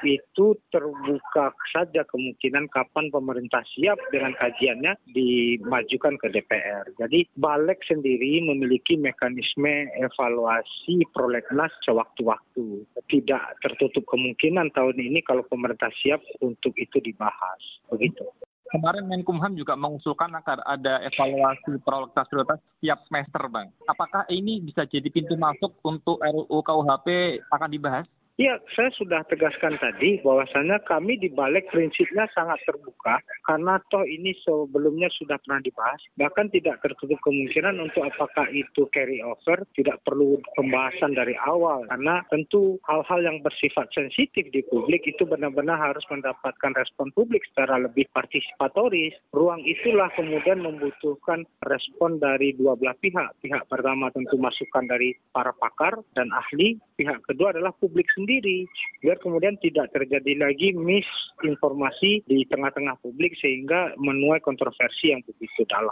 itu 0.02 0.58
terbuka 0.74 1.54
saja 1.70 2.02
kemungkinan 2.10 2.66
kapan 2.74 3.14
pemerintah 3.14 3.62
siap 3.78 4.02
dengan 4.10 4.34
kajiannya 4.42 4.98
dimajukan 5.14 6.18
ke 6.18 6.28
DPR. 6.34 6.90
Jadi 6.98 7.30
Balik 7.38 7.86
sendiri 7.86 8.42
memiliki 8.42 8.98
mekanisme 8.98 9.94
evaluasi 10.02 11.06
prolegnas 11.14 11.72
sewaktu-waktu. 11.86 12.88
Tidak 13.06 13.44
tertutup 13.62 14.04
kemungkinan 14.10 14.74
tahun 14.74 14.98
ini 14.98 15.22
kalau 15.22 15.46
pemerintah 15.46 15.94
siap 16.02 16.24
untuk 16.42 16.74
itu 16.80 16.98
dibahas. 17.04 17.62
Begitu. 17.94 18.26
Kemarin 18.74 19.06
Menkumham 19.06 19.54
juga 19.54 19.78
mengusulkan 19.78 20.34
agar 20.34 20.66
ada 20.66 20.98
evaluasi 21.06 21.78
prolegnas 21.86 22.26
prioritas 22.26 22.58
setiap 22.82 23.06
semester, 23.06 23.46
Bang. 23.46 23.70
Apakah 23.86 24.26
ini 24.34 24.66
bisa 24.66 24.90
jadi 24.90 25.06
pintu 25.14 25.38
masuk 25.38 25.78
untuk 25.86 26.18
RUU 26.18 26.58
KUHP 26.66 27.38
akan 27.54 27.70
dibahas? 27.70 28.10
Ya, 28.34 28.58
saya 28.74 28.90
sudah 28.98 29.22
tegaskan 29.30 29.78
tadi 29.78 30.18
bahwasannya 30.26 30.82
kami 30.90 31.22
di 31.22 31.30
balik 31.30 31.70
prinsipnya 31.70 32.26
sangat 32.34 32.58
terbuka 32.66 33.22
karena 33.46 33.78
toh 33.94 34.02
ini 34.10 34.34
sebelumnya 34.42 35.06
sudah 35.14 35.38
pernah 35.38 35.62
dibahas. 35.62 36.02
Bahkan 36.18 36.50
tidak 36.50 36.82
tertutup 36.82 37.22
kemungkinan 37.22 37.78
untuk 37.78 38.02
apakah 38.02 38.50
itu 38.50 38.90
carry 38.90 39.22
over, 39.22 39.62
tidak 39.78 40.02
perlu 40.02 40.42
pembahasan 40.58 41.14
dari 41.14 41.38
awal. 41.46 41.86
Karena 41.94 42.26
tentu 42.34 42.82
hal-hal 42.90 43.22
yang 43.22 43.38
bersifat 43.46 43.94
sensitif 43.94 44.50
di 44.50 44.66
publik 44.66 45.06
itu 45.06 45.30
benar-benar 45.30 45.78
harus 45.78 46.02
mendapatkan 46.10 46.74
respon 46.74 47.14
publik 47.14 47.46
secara 47.54 47.86
lebih 47.86 48.10
partisipatoris. 48.18 49.14
Ruang 49.30 49.62
itulah 49.62 50.10
kemudian 50.18 50.58
membutuhkan 50.58 51.46
respon 51.70 52.18
dari 52.18 52.58
dua 52.58 52.74
belah 52.82 52.98
pihak. 52.98 53.38
Pihak 53.46 53.70
pertama 53.70 54.10
tentu 54.10 54.42
masukan 54.42 54.90
dari 54.90 55.14
para 55.30 55.54
pakar 55.54 56.02
dan 56.18 56.34
ahli. 56.34 56.82
Pihak 56.98 57.22
kedua 57.30 57.54
adalah 57.54 57.70
publik 57.78 58.10
sendiri 58.10 58.23
sendiri 58.24 58.64
biar 59.04 59.20
kemudian 59.20 59.60
tidak 59.60 59.92
terjadi 59.92 60.40
lagi 60.40 60.72
misinformasi 60.72 62.24
di 62.24 62.48
tengah-tengah 62.48 62.96
publik 63.04 63.36
sehingga 63.44 63.92
menuai 64.00 64.40
kontroversi 64.40 65.12
yang 65.12 65.20
begitu 65.28 65.68
dalam. 65.68 65.92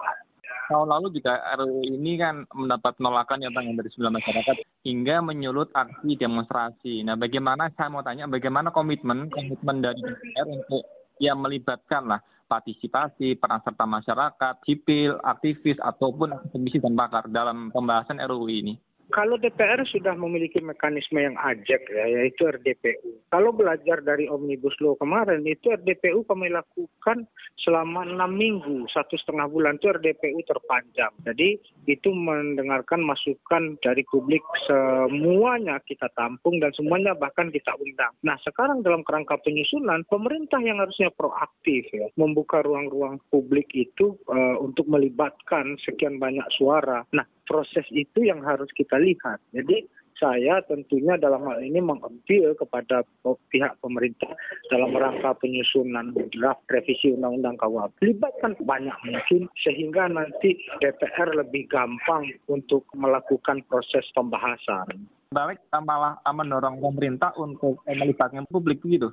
Tahun 0.72 0.88
lalu 0.88 1.20
juga 1.20 1.36
RUU 1.60 1.84
ini 1.84 2.16
kan 2.16 2.48
mendapat 2.56 2.96
penolakan 2.96 3.44
ya 3.44 3.52
Bang 3.52 3.76
dari 3.76 3.92
sebelah 3.92 4.16
masyarakat 4.16 4.56
hingga 4.88 5.20
menyulut 5.20 5.68
aksi 5.76 6.16
demonstrasi. 6.16 7.04
Nah, 7.04 7.20
bagaimana 7.20 7.68
saya 7.76 7.92
mau 7.92 8.00
tanya 8.00 8.32
bagaimana 8.32 8.72
komitmen 8.72 9.28
komitmen 9.28 9.84
dari 9.84 10.00
DPR 10.00 10.48
untuk 10.48 10.88
yang 11.20 11.44
melibatkan 11.44 12.08
lah 12.08 12.24
partisipasi, 12.48 13.40
peran 13.40 13.64
serta 13.64 13.88
masyarakat, 13.88 14.54
sipil, 14.68 15.20
aktivis, 15.24 15.80
ataupun 15.80 16.36
akademisi 16.36 16.84
dan 16.84 17.00
pakar 17.00 17.32
dalam 17.32 17.72
pembahasan 17.72 18.20
RUU 18.20 18.52
ini? 18.52 18.76
Kalau 19.12 19.36
DPR 19.36 19.84
sudah 19.84 20.16
memiliki 20.16 20.64
mekanisme 20.64 21.20
yang 21.20 21.36
ajak 21.36 21.84
ya, 21.92 22.06
yaitu 22.08 22.48
RDPU. 22.48 23.20
Kalau 23.28 23.52
belajar 23.52 24.00
dari 24.00 24.32
Omnibus 24.32 24.76
Law 24.80 24.96
kemarin, 24.96 25.44
itu 25.44 25.68
RDPU 25.68 26.24
kami 26.24 26.48
lakukan 26.48 27.28
selama 27.60 28.08
enam 28.08 28.32
minggu, 28.32 28.88
satu 28.88 29.20
setengah 29.20 29.52
bulan 29.52 29.76
itu 29.78 29.92
RDPU 29.92 30.40
terpanjang. 30.48 31.12
Jadi 31.28 31.60
itu 31.92 32.10
mendengarkan 32.16 33.04
masukan 33.04 33.76
dari 33.84 34.08
publik 34.08 34.42
semuanya 34.66 35.84
kita 35.84 36.08
tampung 36.16 36.64
dan 36.64 36.72
semuanya 36.72 37.12
bahkan 37.12 37.52
kita 37.52 37.76
undang. 37.78 38.16
Nah 38.24 38.40
sekarang 38.48 38.80
dalam 38.80 39.04
kerangka 39.04 39.36
penyusunan, 39.44 40.08
pemerintah 40.08 40.64
yang 40.64 40.80
harusnya 40.80 41.12
proaktif 41.12 41.84
ya, 41.92 42.08
membuka 42.16 42.64
ruang-ruang 42.64 43.20
publik 43.28 43.68
itu 43.76 44.16
uh, 44.32 44.56
untuk 44.64 44.88
melibatkan 44.88 45.76
sekian 45.84 46.16
banyak 46.16 46.48
suara. 46.56 47.04
Nah 47.12 47.28
proses 47.48 47.86
itu 47.92 48.26
yang 48.26 48.42
harus 48.46 48.70
kita 48.74 48.98
lihat. 49.02 49.42
Jadi 49.52 49.88
saya 50.22 50.62
tentunya 50.70 51.18
dalam 51.18 51.42
hal 51.50 51.66
ini 51.66 51.82
mengambil 51.82 52.54
kepada 52.54 53.02
pihak 53.50 53.74
pemerintah 53.82 54.30
dalam 54.70 54.94
rangka 54.94 55.34
penyusunan 55.42 56.14
draft 56.30 56.62
revisi 56.70 57.18
Undang-Undang 57.18 57.58
KUHP. 57.58 57.94
Libatkan 58.06 58.54
banyak 58.62 58.94
mungkin 59.02 59.50
sehingga 59.66 60.06
nanti 60.06 60.62
DPR 60.78 61.34
lebih 61.34 61.66
gampang 61.74 62.30
untuk 62.46 62.86
melakukan 62.94 63.66
proses 63.66 64.06
pembahasan. 64.14 65.10
Balik 65.34 65.58
malah 65.74 66.22
mendorong 66.22 66.78
pemerintah 66.78 67.34
untuk 67.42 67.82
melibatkan 67.90 68.46
publik 68.54 68.78
gitu. 68.86 69.10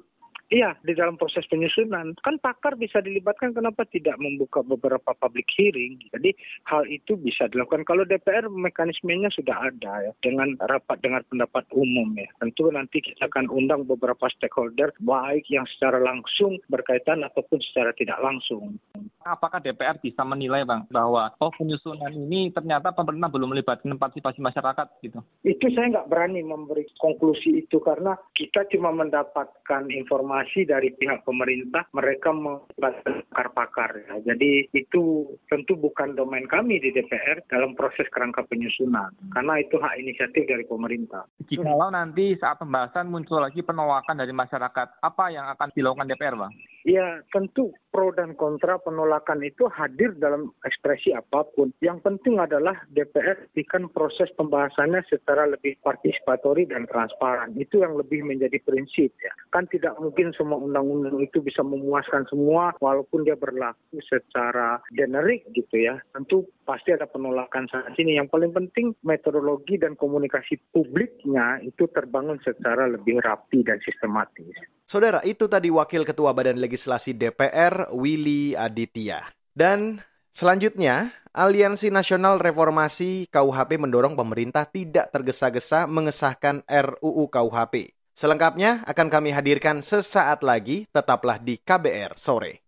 Iya, 0.48 0.80
di 0.80 0.96
dalam 0.96 1.20
proses 1.20 1.44
penyusunan. 1.44 2.16
Kan 2.24 2.40
pakar 2.40 2.72
bisa 2.80 3.04
dilibatkan, 3.04 3.52
kenapa 3.52 3.84
tidak 3.84 4.16
membuka 4.16 4.64
beberapa 4.64 5.12
public 5.20 5.44
hearing? 5.52 6.00
Jadi 6.08 6.32
hal 6.64 6.88
itu 6.88 7.20
bisa 7.20 7.52
dilakukan. 7.52 7.84
Kalau 7.84 8.08
DPR 8.08 8.48
mekanismenya 8.48 9.28
sudah 9.36 9.68
ada 9.68 10.08
ya, 10.08 10.12
dengan 10.24 10.56
rapat 10.64 11.04
dengan 11.04 11.20
pendapat 11.28 11.68
umum 11.76 12.16
ya. 12.16 12.24
Tentu 12.40 12.72
nanti 12.72 13.04
kita 13.04 13.28
akan 13.28 13.52
undang 13.52 13.84
beberapa 13.84 14.24
stakeholder, 14.32 14.96
baik 15.04 15.44
yang 15.52 15.68
secara 15.76 16.00
langsung 16.00 16.56
berkaitan 16.72 17.20
ataupun 17.28 17.60
secara 17.60 17.92
tidak 17.92 18.16
langsung. 18.24 18.80
Apakah 19.28 19.60
DPR 19.60 20.00
bisa 20.00 20.24
menilai 20.24 20.64
Bang, 20.64 20.88
bahwa 20.88 21.28
oh 21.44 21.52
penyusunan 21.52 22.08
ini 22.08 22.48
ternyata 22.56 22.96
pemerintah 22.96 23.28
belum 23.28 23.52
melibatkan 23.52 24.00
partisipasi 24.00 24.40
masyarakat 24.40 24.86
gitu? 25.04 25.20
Itu 25.44 25.68
saya 25.76 25.92
nggak 25.92 26.08
berani 26.08 26.40
memberi 26.40 26.88
konklusi 26.96 27.68
itu 27.68 27.76
karena 27.84 28.16
kita 28.32 28.64
cuma 28.72 28.88
mendapatkan 28.96 29.84
informasi 29.92 30.37
informasi 30.38 30.70
dari 30.70 30.94
pihak 30.94 31.26
pemerintah 31.26 31.82
mereka 31.90 32.30
melibatkan 32.30 33.26
pakar-pakar. 33.34 33.90
Ya. 34.06 34.14
Jadi 34.32 34.70
itu 34.70 35.26
tentu 35.50 35.74
bukan 35.74 36.14
domain 36.14 36.46
kami 36.46 36.78
di 36.78 36.94
DPR 36.94 37.42
dalam 37.50 37.74
proses 37.74 38.06
kerangka 38.14 38.46
penyusunan 38.46 39.10
karena 39.34 39.58
itu 39.58 39.82
hak 39.82 39.98
inisiatif 39.98 40.46
dari 40.46 40.62
pemerintah. 40.62 41.26
Jikalau 41.50 41.90
nanti 41.90 42.38
saat 42.38 42.62
pembahasan 42.62 43.10
muncul 43.10 43.42
lagi 43.42 43.66
penolakan 43.66 44.14
dari 44.14 44.30
masyarakat, 44.30 45.02
apa 45.02 45.24
yang 45.34 45.50
akan 45.50 45.74
dilakukan 45.74 46.06
DPR, 46.06 46.38
Bang? 46.38 46.54
Ya, 46.88 47.20
tentu 47.36 47.76
pro 47.92 48.08
dan 48.16 48.32
kontra 48.32 48.80
penolakan 48.80 49.44
itu 49.44 49.68
hadir 49.68 50.16
dalam 50.16 50.56
ekspresi 50.64 51.12
apa 51.12 51.44
pun. 51.52 51.68
Yang 51.84 52.00
penting 52.00 52.40
adalah 52.40 52.80
DPR 52.88 53.44
bikin 53.52 53.92
proses 53.92 54.32
pembahasannya 54.40 55.04
secara 55.04 55.52
lebih 55.52 55.76
partisipatori 55.84 56.64
dan 56.64 56.88
transparan. 56.88 57.52
Itu 57.60 57.84
yang 57.84 58.00
lebih 58.00 58.24
menjadi 58.24 58.56
prinsip 58.64 59.12
ya. 59.20 59.32
Kan 59.52 59.68
tidak 59.68 60.00
mungkin 60.00 60.32
semua 60.32 60.56
undang-undang 60.56 61.20
itu 61.20 61.44
bisa 61.44 61.60
memuaskan 61.60 62.24
semua 62.32 62.72
walaupun 62.80 63.28
dia 63.28 63.36
berlaku 63.36 64.00
secara 64.08 64.80
generik 64.96 65.44
gitu 65.52 65.76
ya. 65.76 66.00
Tentu 66.16 66.48
pasti 66.64 66.96
ada 66.96 67.04
penolakan 67.04 67.68
saat 67.68 67.92
ini. 68.00 68.16
Yang 68.16 68.32
paling 68.32 68.52
penting 68.56 68.96
metodologi 69.04 69.76
dan 69.76 69.92
komunikasi 69.92 70.56
publiknya 70.72 71.60
itu 71.60 71.84
terbangun 71.92 72.40
secara 72.40 72.88
lebih 72.88 73.20
rapi 73.20 73.60
dan 73.60 73.76
sistematis. 73.84 74.56
Saudara, 74.88 75.20
itu 75.20 75.44
tadi 75.44 75.68
Wakil 75.68 76.00
Ketua 76.00 76.32
Badan 76.32 76.56
Legislasi 76.56 76.77
DPR, 76.86 77.90
Willy 77.90 78.54
Aditya. 78.54 79.26
Dan 79.50 79.98
selanjutnya, 80.30 81.10
Aliansi 81.34 81.90
Nasional 81.90 82.38
Reformasi 82.38 83.30
KUHP 83.30 83.78
mendorong 83.78 84.18
pemerintah 84.18 84.66
tidak 84.66 85.10
tergesa-gesa 85.14 85.86
mengesahkan 85.86 86.66
RUU 86.66 87.30
KUHP. 87.30 87.94
Selengkapnya 88.18 88.82
akan 88.82 89.06
kami 89.06 89.30
hadirkan 89.30 89.78
sesaat 89.78 90.42
lagi, 90.42 90.90
tetaplah 90.90 91.38
di 91.38 91.62
KBR 91.62 92.18
sore. 92.18 92.66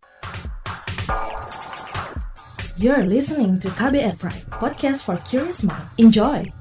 You're 2.79 3.05
listening 3.05 3.59
to 3.61 3.69
KBR 3.75 4.17
Pride, 4.17 4.47
podcast 4.57 5.05
for 5.05 5.19
curious 5.27 5.67
mind. 5.67 5.85
Enjoy! 5.99 6.60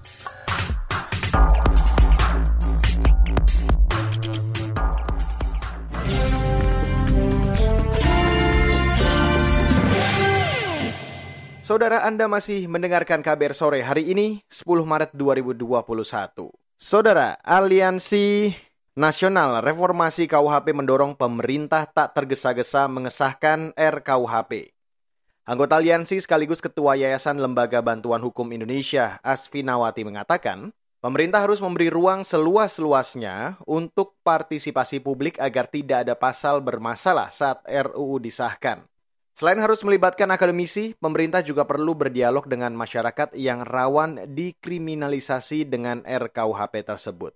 Saudara 11.69 12.01
Anda 12.01 12.25
masih 12.25 12.65
mendengarkan 12.65 13.21
kabar 13.21 13.53
sore 13.53 13.86
hari 13.86 14.10
ini, 14.10 14.41
10 14.49 14.89
Maret 14.89 15.13
2021. 15.13 16.49
Saudara, 16.82 17.38
Aliansi 17.45 18.49
Nasional 18.97 19.62
Reformasi 19.62 20.25
KUHP 20.25 20.73
mendorong 20.73 21.13
pemerintah 21.13 21.86
tak 21.86 22.17
tergesa-gesa 22.17 22.89
mengesahkan 22.89 23.77
RKUHP. 23.77 24.73
Anggota 25.45 25.77
aliansi 25.77 26.17
sekaligus 26.17 26.58
Ketua 26.58 26.97
Yayasan 26.97 27.38
Lembaga 27.38 27.86
Bantuan 27.86 28.25
Hukum 28.25 28.49
Indonesia, 28.49 29.21
Asfinawati 29.21 30.01
mengatakan, 30.01 30.73
pemerintah 31.05 31.45
harus 31.45 31.62
memberi 31.62 31.93
ruang 31.93 32.25
seluas-luasnya 32.25 33.62
untuk 33.69 34.17
partisipasi 34.25 35.05
publik 35.05 35.38
agar 35.38 35.69
tidak 35.69 36.01
ada 36.01 36.17
pasal 36.17 36.65
bermasalah 36.65 37.29
saat 37.29 37.62
RUU 37.69 38.17
disahkan. 38.17 38.88
Selain 39.39 39.56
harus 39.56 39.80
melibatkan 39.88 40.28
akademisi, 40.36 40.99
pemerintah 40.99 41.39
juga 41.39 41.63
perlu 41.63 41.95
berdialog 41.95 42.43
dengan 42.43 42.75
masyarakat 42.75 43.39
yang 43.39 43.63
rawan 43.63 44.36
dikriminalisasi 44.36 45.63
dengan 45.63 46.04
RKUHP 46.04 46.84
tersebut. 46.84 47.32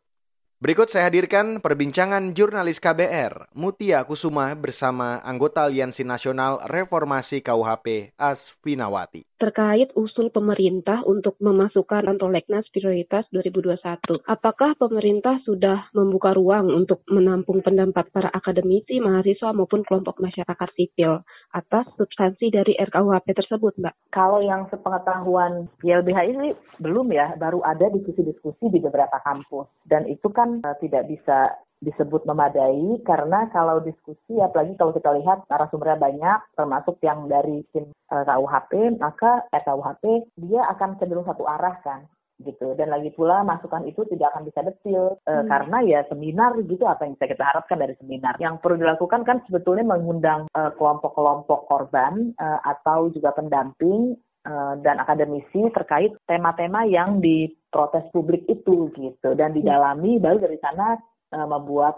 Berikut 0.60 0.92
saya 0.92 1.08
hadirkan 1.08 1.64
perbincangan 1.64 2.36
jurnalis 2.36 2.84
KBR, 2.84 3.56
Mutia 3.56 4.04
Kusuma 4.04 4.52
bersama 4.52 5.24
anggota 5.24 5.64
Aliansi 5.64 6.04
Nasional 6.04 6.60
Reformasi 6.68 7.40
KUHP, 7.40 8.12
Asfinawati. 8.20 9.24
Terkait 9.44 9.92
usul 10.00 10.32
pemerintah 10.32 11.04
untuk 11.04 11.36
memasukkan 11.44 12.16
prolegnas 12.16 12.64
prioritas 12.72 13.28
2021, 13.36 14.24
apakah 14.24 14.72
pemerintah 14.80 15.36
sudah 15.44 15.92
membuka 15.92 16.32
ruang 16.32 16.72
untuk 16.72 17.04
menampung 17.12 17.60
pendapat 17.60 18.08
para 18.16 18.32
akademisi, 18.32 19.04
mahasiswa 19.04 19.52
maupun 19.52 19.84
kelompok 19.84 20.24
masyarakat 20.24 20.70
sipil 20.80 21.28
atas 21.52 21.92
substansi 22.00 22.56
dari 22.56 22.72
RKUHP 22.80 23.36
tersebut, 23.36 23.76
Mbak? 23.84 24.16
Kalau 24.16 24.40
yang 24.40 24.64
sepengetahuan 24.72 25.68
YLBH 25.84 26.20
ini 26.24 26.56
belum 26.80 27.12
ya, 27.12 27.36
baru 27.36 27.60
ada 27.68 27.92
diskusi-diskusi 27.92 28.72
di 28.72 28.80
beberapa 28.80 29.20
kampus. 29.28 29.68
Dan 29.84 30.08
itu 30.08 30.32
kan 30.32 30.64
uh, 30.64 30.80
tidak 30.80 31.04
bisa 31.12 31.52
disebut 31.84 32.24
memadai 32.24 33.04
karena 33.04 33.52
kalau 33.52 33.84
diskusi 33.84 34.40
apalagi 34.40 34.74
kalau 34.80 34.96
kita 34.96 35.12
lihat 35.20 35.44
narasumbernya 35.52 36.00
banyak 36.00 36.40
termasuk 36.56 36.96
yang 37.04 37.28
dari 37.28 37.68
tim 37.76 37.92
uh, 38.10 38.24
KUHP 38.24 38.98
maka 39.04 39.44
eh, 39.52 39.60
KUHP 39.62 40.04
dia 40.40 40.64
akan 40.72 40.96
cenderung 40.98 41.28
satu 41.28 41.44
arah 41.44 41.76
kan 41.84 42.08
gitu. 42.42 42.74
Dan 42.76 42.92
lagi 42.92 43.14
pula 43.14 43.46
masukan 43.46 43.86
itu 43.88 44.04
tidak 44.10 44.34
akan 44.34 44.44
bisa 44.50 44.66
detil 44.66 45.20
uh, 45.28 45.32
hmm. 45.32 45.48
karena 45.48 45.78
ya 45.86 46.00
seminar 46.10 46.56
gitu 46.64 46.84
apa 46.88 47.06
yang 47.06 47.14
bisa 47.20 47.30
kita 47.30 47.44
harapkan 47.44 47.78
dari 47.78 47.94
seminar. 48.00 48.36
Yang 48.40 48.64
perlu 48.64 48.76
dilakukan 48.80 49.22
kan 49.28 49.38
sebetulnya 49.46 49.86
mengundang 49.86 50.50
kelompok-kelompok 50.52 51.70
korban 51.70 52.34
uh, 52.42 52.60
atau 52.64 53.14
juga 53.14 53.32
pendamping 53.38 54.18
uh, 54.48 54.76
dan 54.82 55.00
akademisi 55.00 55.72
terkait 55.72 56.16
tema-tema 56.28 56.84
yang 56.90 57.22
diprotes 57.24 58.08
publik 58.12 58.44
itu 58.52 58.92
gitu. 58.98 59.30
Dan 59.38 59.56
didalami 59.56 60.20
baru 60.20 60.42
dari 60.44 60.58
sana 60.60 61.00
uh, 61.34 61.48
membuat 61.50 61.98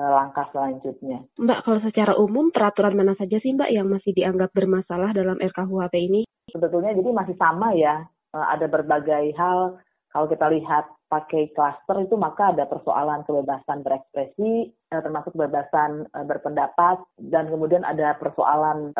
uh, 0.00 0.10
langkah 0.16 0.48
selanjutnya. 0.50 1.22
Mbak, 1.36 1.60
kalau 1.68 1.80
secara 1.84 2.12
umum 2.16 2.48
peraturan 2.48 2.96
mana 2.96 3.12
saja 3.20 3.36
sih 3.38 3.52
Mbak 3.52 3.70
yang 3.70 3.86
masih 3.92 4.16
dianggap 4.16 4.50
bermasalah 4.56 5.12
dalam 5.12 5.36
RKUHP 5.36 5.94
ini? 6.00 6.22
Sebetulnya 6.48 6.96
jadi 6.96 7.10
masih 7.12 7.36
sama 7.36 7.76
ya, 7.76 8.08
uh, 8.32 8.46
ada 8.48 8.66
berbagai 8.66 9.36
hal. 9.36 9.78
Kalau 10.10 10.26
kita 10.26 10.50
lihat 10.50 10.90
pakai 11.06 11.54
klaster 11.54 12.02
itu 12.02 12.18
maka 12.18 12.50
ada 12.50 12.66
persoalan 12.66 13.22
kebebasan 13.22 13.86
berekspresi, 13.86 14.74
termasuk 14.90 15.38
kebebasan 15.38 16.10
berpendapat, 16.26 16.98
dan 17.30 17.46
kemudian 17.46 17.86
ada 17.86 18.18
persoalan 18.18 18.90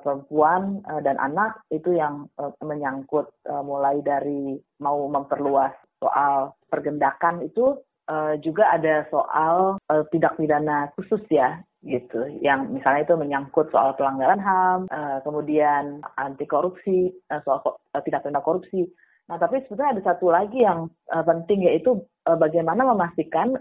perempuan 0.00 0.80
dan 1.04 1.20
anak 1.20 1.60
itu 1.68 1.96
yang 1.96 2.24
menyangkut 2.64 3.28
mulai 3.64 4.00
dari 4.00 4.56
mau 4.80 5.04
memperluas 5.12 5.76
soal 6.00 6.56
pergendakan 6.68 7.44
itu 7.44 7.76
uh, 8.10 8.34
juga 8.40 8.70
ada 8.72 9.06
soal 9.10 9.78
uh, 9.90 10.02
tindak 10.10 10.38
pidana 10.38 10.90
khusus 10.94 11.22
ya 11.30 11.60
gitu. 11.86 12.26
Yang 12.42 12.74
misalnya 12.74 13.02
itu 13.06 13.14
menyangkut 13.14 13.70
soal 13.70 13.94
pelanggaran 13.94 14.42
HAM 14.42 14.80
uh, 14.90 15.18
kemudian 15.22 16.02
anti 16.18 16.46
korupsi 16.46 17.14
uh, 17.30 17.40
soal 17.46 17.62
uh, 17.66 18.02
tindak 18.02 18.26
pidana 18.26 18.42
korupsi. 18.42 18.86
Nah 19.26 19.38
tapi 19.42 19.62
sebetulnya 19.66 19.98
ada 19.98 20.02
satu 20.14 20.30
lagi 20.30 20.62
yang 20.62 20.90
uh, 21.10 21.24
penting 21.26 21.66
yaitu 21.66 22.02
uh, 22.26 22.38
bagaimana 22.38 22.86
memastikan 22.86 23.54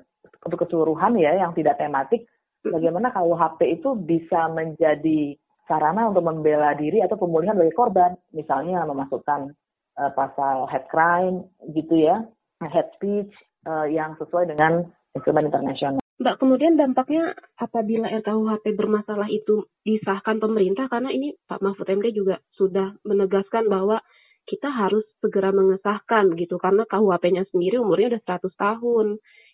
untuk 0.46 0.66
keseluruhan 0.66 1.18
ya 1.18 1.42
yang 1.42 1.58
tidak 1.58 1.82
tematik 1.82 2.30
bagaimana 2.66 3.14
KUHP 3.14 3.82
itu 3.82 3.94
bisa 3.98 4.50
menjadi 4.50 5.38
sarana 5.66 6.10
untuk 6.10 6.26
membela 6.26 6.78
diri 6.78 7.02
atau 7.02 7.18
pemulihan 7.18 7.58
bagi 7.58 7.74
korban. 7.74 8.14
Misalnya 8.34 8.86
memasukkan 8.86 9.54
uh, 9.98 10.12
pasal 10.14 10.70
hate 10.70 10.90
crime 10.90 11.46
gitu 11.74 11.98
ya 11.98 12.22
hate 12.64 12.92
speech 12.96 13.34
uh, 13.66 13.88
yang 13.90 14.14
sesuai 14.22 14.54
dengan 14.54 14.86
instrumen 15.18 15.50
internasional. 15.50 16.06
Mbak, 16.16 16.40
kemudian 16.40 16.80
dampaknya 16.80 17.36
apabila 17.60 18.08
RKUHP 18.08 18.72
bermasalah 18.80 19.28
itu 19.28 19.68
disahkan 19.84 20.40
pemerintah, 20.40 20.88
karena 20.88 21.12
ini 21.12 21.36
Pak 21.44 21.60
Mahfud 21.60 21.92
MD 21.92 22.16
juga 22.16 22.40
sudah 22.56 22.96
menegaskan 23.04 23.68
bahwa 23.68 24.00
kita 24.48 24.72
harus 24.72 25.04
segera 25.20 25.52
mengesahkan 25.52 26.32
gitu, 26.40 26.56
karena 26.56 26.88
KUHP-nya 26.88 27.44
sendiri 27.52 27.84
umurnya 27.84 28.16
udah 28.16 28.24
100 28.40 28.48
tahun. 28.56 29.08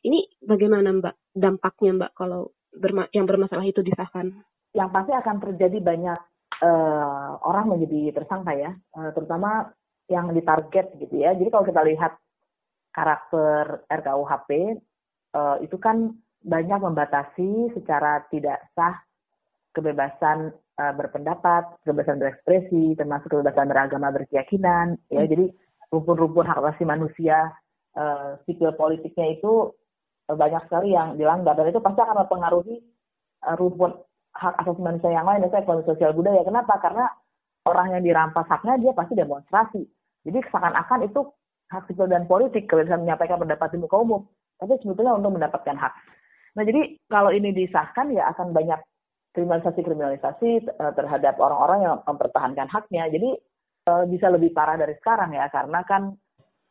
Ini 0.06 0.19
bagaimana 0.45 0.93
Mbak 1.02 1.15
dampaknya 1.34 1.91
Mbak 1.97 2.12
kalau 2.13 2.54
berma 2.69 3.10
yang 3.10 3.26
bermasalah 3.26 3.65
itu 3.65 3.82
disahkan? 3.82 4.30
Yang 4.78 4.89
pasti 4.93 5.12
akan 5.17 5.36
terjadi 5.41 5.78
banyak 5.82 6.19
uh, 6.62 7.41
orang 7.41 7.74
menjadi 7.74 8.21
tersangka 8.21 8.54
ya, 8.54 8.71
uh, 9.02 9.10
terutama 9.17 9.74
yang 10.13 10.30
ditarget 10.30 10.93
gitu 11.02 11.15
ya. 11.17 11.34
Jadi 11.34 11.50
kalau 11.50 11.65
kita 11.65 11.82
lihat 11.89 12.21
karakter 12.92 13.88
RKUHP 13.88 14.50
uh, 15.36 15.58
itu 15.64 15.78
kan 15.80 16.16
banyak 16.42 16.80
membatasi 16.82 17.72
secara 17.78 18.26
tidak 18.34 18.60
sah 18.74 18.98
kebebasan 19.72 20.52
uh, 20.82 20.94
berpendapat, 20.96 21.80
kebebasan 21.86 22.20
berekspresi, 22.20 22.98
termasuk 23.00 23.32
kebebasan 23.32 23.72
beragama 23.72 24.12
berkeyakinan, 24.12 25.00
ya. 25.08 25.24
Hmm. 25.24 25.32
Jadi 25.32 25.46
rumpun-rumpun 25.92 26.48
hak 26.48 26.60
asasi 26.60 26.84
manusia 26.84 27.52
uh, 27.96 28.40
sipil 28.44 28.76
politiknya 28.76 29.40
itu 29.40 29.72
uh, 30.28 30.36
banyak 30.36 30.64
sekali 30.68 30.96
yang 30.96 31.16
dilanggar 31.16 31.56
dan 31.56 31.72
itu 31.72 31.80
pasti 31.80 32.00
akan 32.04 32.28
mempengaruhi 32.28 32.76
uh, 33.48 33.56
rumpun 33.56 33.96
hak 34.36 34.56
asasi 34.64 34.82
manusia 34.82 35.12
yang 35.12 35.28
lain, 35.28 35.44
misalnya 35.44 35.64
ekonomi 35.64 35.88
sosial 35.88 36.12
budaya. 36.16 36.42
Kenapa? 36.44 36.74
Karena 36.80 37.06
orang 37.68 37.88
yang 37.96 38.04
dirampas 38.04 38.48
haknya 38.50 38.80
dia 38.82 38.92
pasti 38.96 39.14
demonstrasi. 39.16 39.82
Jadi 40.22 40.38
seakan-akan 40.50 41.00
itu 41.08 41.22
hak 41.72 41.88
sipil 41.88 42.12
dan 42.12 42.28
politik 42.28 42.68
kebebasan 42.68 43.08
menyampaikan 43.08 43.40
pendapat 43.40 43.72
di 43.72 43.80
muka 43.80 43.98
umum, 43.98 44.22
tapi 44.60 44.76
sebetulnya 44.84 45.16
untuk 45.16 45.40
mendapatkan 45.40 45.76
hak. 45.80 45.94
Nah 46.60 46.64
jadi 46.68 47.00
kalau 47.08 47.32
ini 47.32 47.56
disahkan 47.56 48.12
ya 48.12 48.28
akan 48.36 48.52
banyak 48.52 48.80
kriminalisasi-kriminalisasi 49.32 50.50
eh, 50.68 50.94
terhadap 51.00 51.40
orang-orang 51.40 51.80
yang 51.88 51.96
mempertahankan 52.04 52.68
haknya. 52.68 53.08
Jadi 53.08 53.30
eh, 53.88 54.04
bisa 54.12 54.28
lebih 54.28 54.52
parah 54.52 54.76
dari 54.76 54.94
sekarang 55.00 55.32
ya 55.32 55.48
karena 55.48 55.80
kan 55.88 56.12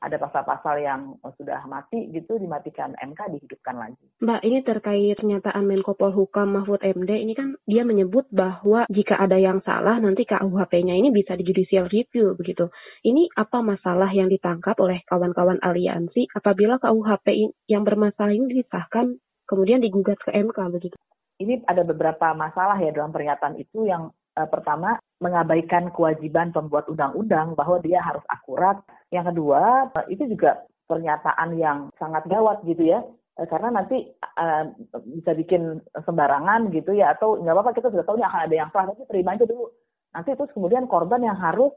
ada 0.01 0.17
pasal-pasal 0.17 0.81
yang 0.81 1.21
sudah 1.37 1.61
mati 1.69 2.09
gitu 2.09 2.41
dimatikan 2.41 2.97
MK 2.97 3.37
dihidupkan 3.37 3.77
lagi. 3.77 4.01
Mbak, 4.25 4.41
ini 4.49 4.59
terkait 4.65 5.17
pernyataan 5.21 5.65
Menko 5.69 5.93
Polhukam 5.93 6.57
Mahfud 6.57 6.81
MD 6.81 7.21
ini 7.21 7.37
kan 7.37 7.53
dia 7.69 7.85
menyebut 7.85 8.25
bahwa 8.33 8.89
jika 8.89 9.21
ada 9.21 9.37
yang 9.37 9.61
salah 9.61 10.01
nanti 10.01 10.25
KUHP-nya 10.25 10.97
ini 10.97 11.13
bisa 11.13 11.37
di 11.37 11.45
judicial 11.45 11.85
review 11.93 12.33
begitu. 12.33 12.73
Ini 13.05 13.29
apa 13.37 13.61
masalah 13.61 14.09
yang 14.17 14.33
ditangkap 14.33 14.81
oleh 14.81 15.05
kawan-kawan 15.05 15.61
aliansi 15.61 16.33
apabila 16.33 16.81
KUHP 16.81 17.53
yang 17.69 17.85
bermasalah 17.85 18.33
ini 18.33 18.65
disahkan 18.65 19.21
kemudian 19.45 19.85
digugat 19.85 20.17
ke 20.25 20.33
MK 20.33 20.59
begitu? 20.73 20.97
Ini 21.41 21.65
ada 21.65 21.85
beberapa 21.85 22.37
masalah 22.37 22.77
ya 22.81 22.93
dalam 22.93 23.13
pernyataan 23.13 23.57
itu 23.57 23.89
yang 23.89 24.13
pertama 24.37 25.01
mengabaikan 25.21 25.93
kewajiban 25.93 26.51
pembuat 26.51 26.89
undang-undang 26.89 27.53
bahwa 27.53 27.77
dia 27.85 28.01
harus 28.01 28.25
akurat. 28.33 28.81
Yang 29.13 29.37
kedua, 29.37 29.93
uh, 29.93 30.07
itu 30.09 30.25
juga 30.33 30.65
pernyataan 30.89 31.55
yang 31.61 31.79
sangat 32.01 32.25
gawat 32.27 32.65
gitu 32.65 32.89
ya. 32.89 33.05
Uh, 33.37 33.47
karena 33.47 33.83
nanti 33.83 34.09
uh, 34.41 34.73
bisa 35.05 35.37
bikin 35.37 35.85
sembarangan 35.93 36.73
gitu 36.73 36.97
ya 36.97 37.13
atau 37.15 37.37
nggak 37.37 37.53
apa-apa 37.53 37.77
kita 37.77 37.89
sudah 37.93 38.05
tahu 38.09 38.17
ini 38.17 38.27
akan 38.27 38.43
ada 38.49 38.57
yang 38.57 38.71
salah 38.73 38.97
tapi 38.97 39.05
terima 39.13 39.37
aja 39.37 39.45
dulu. 39.45 39.69
Nanti 40.11 40.35
terus 40.35 40.51
kemudian 40.57 40.91
korban 40.91 41.23
yang 41.23 41.39
harus 41.39 41.71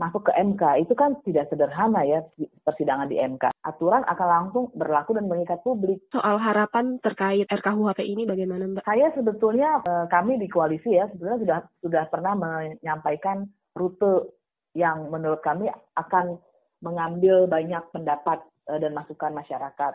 masuk 0.00 0.24
ke 0.24 0.32
MK 0.32 0.88
itu 0.88 0.96
kan 0.96 1.20
tidak 1.28 1.52
sederhana 1.52 2.00
ya 2.08 2.24
persidangan 2.64 3.12
di 3.12 3.20
MK. 3.20 3.52
Aturan 3.60 4.00
akan 4.08 4.28
langsung 4.32 4.64
berlaku 4.72 5.12
dan 5.12 5.28
mengikat 5.28 5.60
publik. 5.60 6.00
Soal 6.08 6.40
harapan 6.40 6.96
terkait 7.04 7.44
RKUHP 7.52 8.00
ini 8.08 8.24
bagaimana 8.24 8.64
Mbak? 8.64 8.88
Saya 8.88 9.12
sebetulnya 9.12 9.84
eh, 9.84 10.06
kami 10.08 10.40
di 10.40 10.48
koalisi 10.48 10.96
ya 10.96 11.04
sebetulnya 11.12 11.38
sudah 11.44 11.58
sudah 11.84 12.04
pernah 12.08 12.32
menyampaikan 12.32 13.44
rute 13.76 14.32
yang 14.72 15.12
menurut 15.12 15.44
kami 15.44 15.68
akan 16.00 16.40
mengambil 16.80 17.44
banyak 17.44 17.84
pendapat 17.92 18.40
eh, 18.72 18.80
dan 18.80 18.96
masukan 18.96 19.36
masyarakat. 19.36 19.92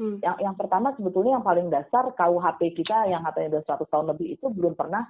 Hmm. 0.00 0.16
Yang, 0.22 0.36
yang 0.40 0.56
pertama 0.56 0.94
sebetulnya 0.94 1.36
yang 1.36 1.44
paling 1.44 1.68
dasar 1.68 2.14
KUHP 2.14 2.72
kita 2.78 3.10
yang 3.10 3.26
katanya 3.26 3.60
sudah 3.60 3.84
100 3.84 3.92
tahun 3.92 4.06
lebih 4.14 4.28
itu 4.38 4.46
belum 4.48 4.78
pernah 4.78 5.04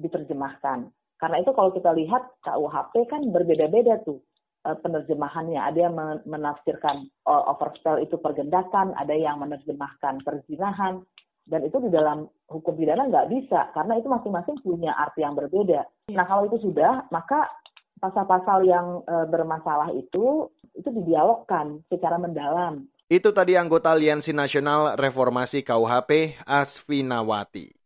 diterjemahkan. 0.00 0.88
Karena 1.22 1.38
itu 1.38 1.54
kalau 1.54 1.70
kita 1.70 1.94
lihat 1.94 2.42
KUHP 2.42 3.06
kan 3.06 3.22
berbeda-beda 3.30 4.02
tuh 4.02 4.18
eh, 4.66 4.74
penerjemahannya. 4.74 5.62
Ada 5.62 5.78
yang 5.86 5.94
menafsirkan 6.26 7.06
oh, 7.30 7.54
overspell 7.54 8.02
itu 8.02 8.18
pergendakan, 8.18 8.98
ada 8.98 9.14
yang 9.14 9.38
menerjemahkan 9.38 10.26
perzinahan, 10.26 11.06
dan 11.46 11.66
itu 11.66 11.78
di 11.82 11.90
dalam 11.90 12.30
hukum 12.46 12.74
pidana 12.78 13.10
nggak 13.10 13.30
bisa 13.30 13.74
karena 13.74 13.98
itu 13.98 14.06
masing-masing 14.06 14.56
punya 14.62 14.94
arti 14.94 15.26
yang 15.26 15.34
berbeda. 15.34 15.82
Nah 16.14 16.26
kalau 16.26 16.46
itu 16.46 16.62
sudah, 16.62 17.10
maka 17.10 17.50
pasal-pasal 17.98 18.62
yang 18.66 19.02
e, 19.02 19.14
bermasalah 19.26 19.90
itu 19.94 20.50
itu 20.74 20.88
didialogkan 20.90 21.82
secara 21.90 22.18
mendalam. 22.18 22.86
Itu 23.10 23.34
tadi 23.34 23.58
anggota 23.58 23.92
Aliansi 23.92 24.32
Nasional 24.32 24.96
Reformasi 24.96 25.66
KUHP 25.66 26.40
Asfinawati. 26.46 27.81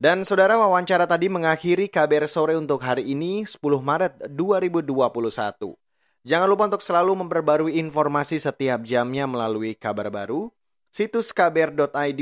Dan 0.00 0.24
saudara 0.24 0.56
wawancara 0.56 1.04
tadi 1.04 1.28
mengakhiri 1.28 1.84
KBR 1.92 2.24
sore 2.24 2.56
untuk 2.56 2.80
hari 2.80 3.12
ini 3.12 3.44
10 3.44 3.60
Maret 3.60 4.32
2021. 4.32 4.96
Jangan 6.24 6.48
lupa 6.48 6.72
untuk 6.72 6.80
selalu 6.80 7.20
memperbarui 7.20 7.76
informasi 7.76 8.40
setiap 8.40 8.80
jamnya 8.80 9.28
melalui 9.28 9.76
kabar 9.76 10.08
baru, 10.08 10.48
situs 10.88 11.36
kbr.id, 11.36 12.20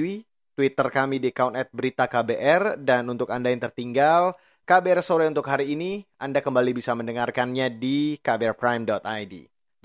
Twitter 0.58 0.86
kami 0.90 1.22
di 1.22 1.30
account 1.30 1.54
at 1.54 1.70
berita 1.70 2.10
KBR, 2.10 2.82
dan 2.82 3.06
untuk 3.14 3.30
Anda 3.30 3.54
yang 3.54 3.62
tertinggal, 3.62 4.34
KBR 4.66 4.98
sore 4.98 5.30
untuk 5.30 5.46
hari 5.46 5.70
ini, 5.78 6.02
Anda 6.18 6.42
kembali 6.42 6.74
bisa 6.74 6.98
mendengarkannya 6.98 7.78
di 7.78 8.18
kbrprime.id. 8.18 9.34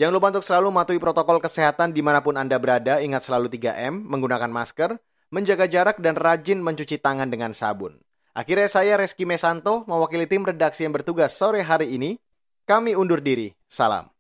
Jangan 0.01 0.13
lupa 0.17 0.33
untuk 0.33 0.41
selalu 0.41 0.73
mematuhi 0.73 0.97
protokol 0.97 1.37
kesehatan 1.37 1.93
di 1.93 2.01
mana 2.01 2.25
pun 2.25 2.41
Anda 2.41 2.57
berada, 2.57 3.05
ingat 3.05 3.29
selalu 3.29 3.53
3M, 3.53 4.01
menggunakan 4.01 4.49
masker, 4.49 4.97
menjaga 5.33 5.65
jarak 5.65 5.97
dan 5.97 6.13
rajin 6.13 6.61
mencuci 6.61 7.01
tangan 7.01 7.33
dengan 7.33 7.57
sabun. 7.57 7.97
Akhirnya 8.37 8.69
saya 8.69 8.93
Reski 9.01 9.25
Mesanto 9.25 9.81
mewakili 9.89 10.29
tim 10.29 10.45
redaksi 10.45 10.85
yang 10.85 10.93
bertugas 10.93 11.33
sore 11.33 11.65
hari 11.65 11.97
ini. 11.97 12.21
Kami 12.69 12.93
undur 12.93 13.19
diri. 13.19 13.49
Salam. 13.65 14.13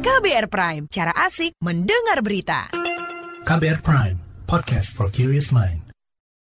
KBR 0.00 0.46
Prime, 0.52 0.84
cara 0.88 1.12
asik 1.26 1.56
mendengar 1.60 2.20
berita. 2.24 2.70
KBR 3.44 3.80
Prime, 3.82 4.16
podcast 4.46 4.92
for 4.92 5.10
curious 5.10 5.50
mind. 5.50 5.89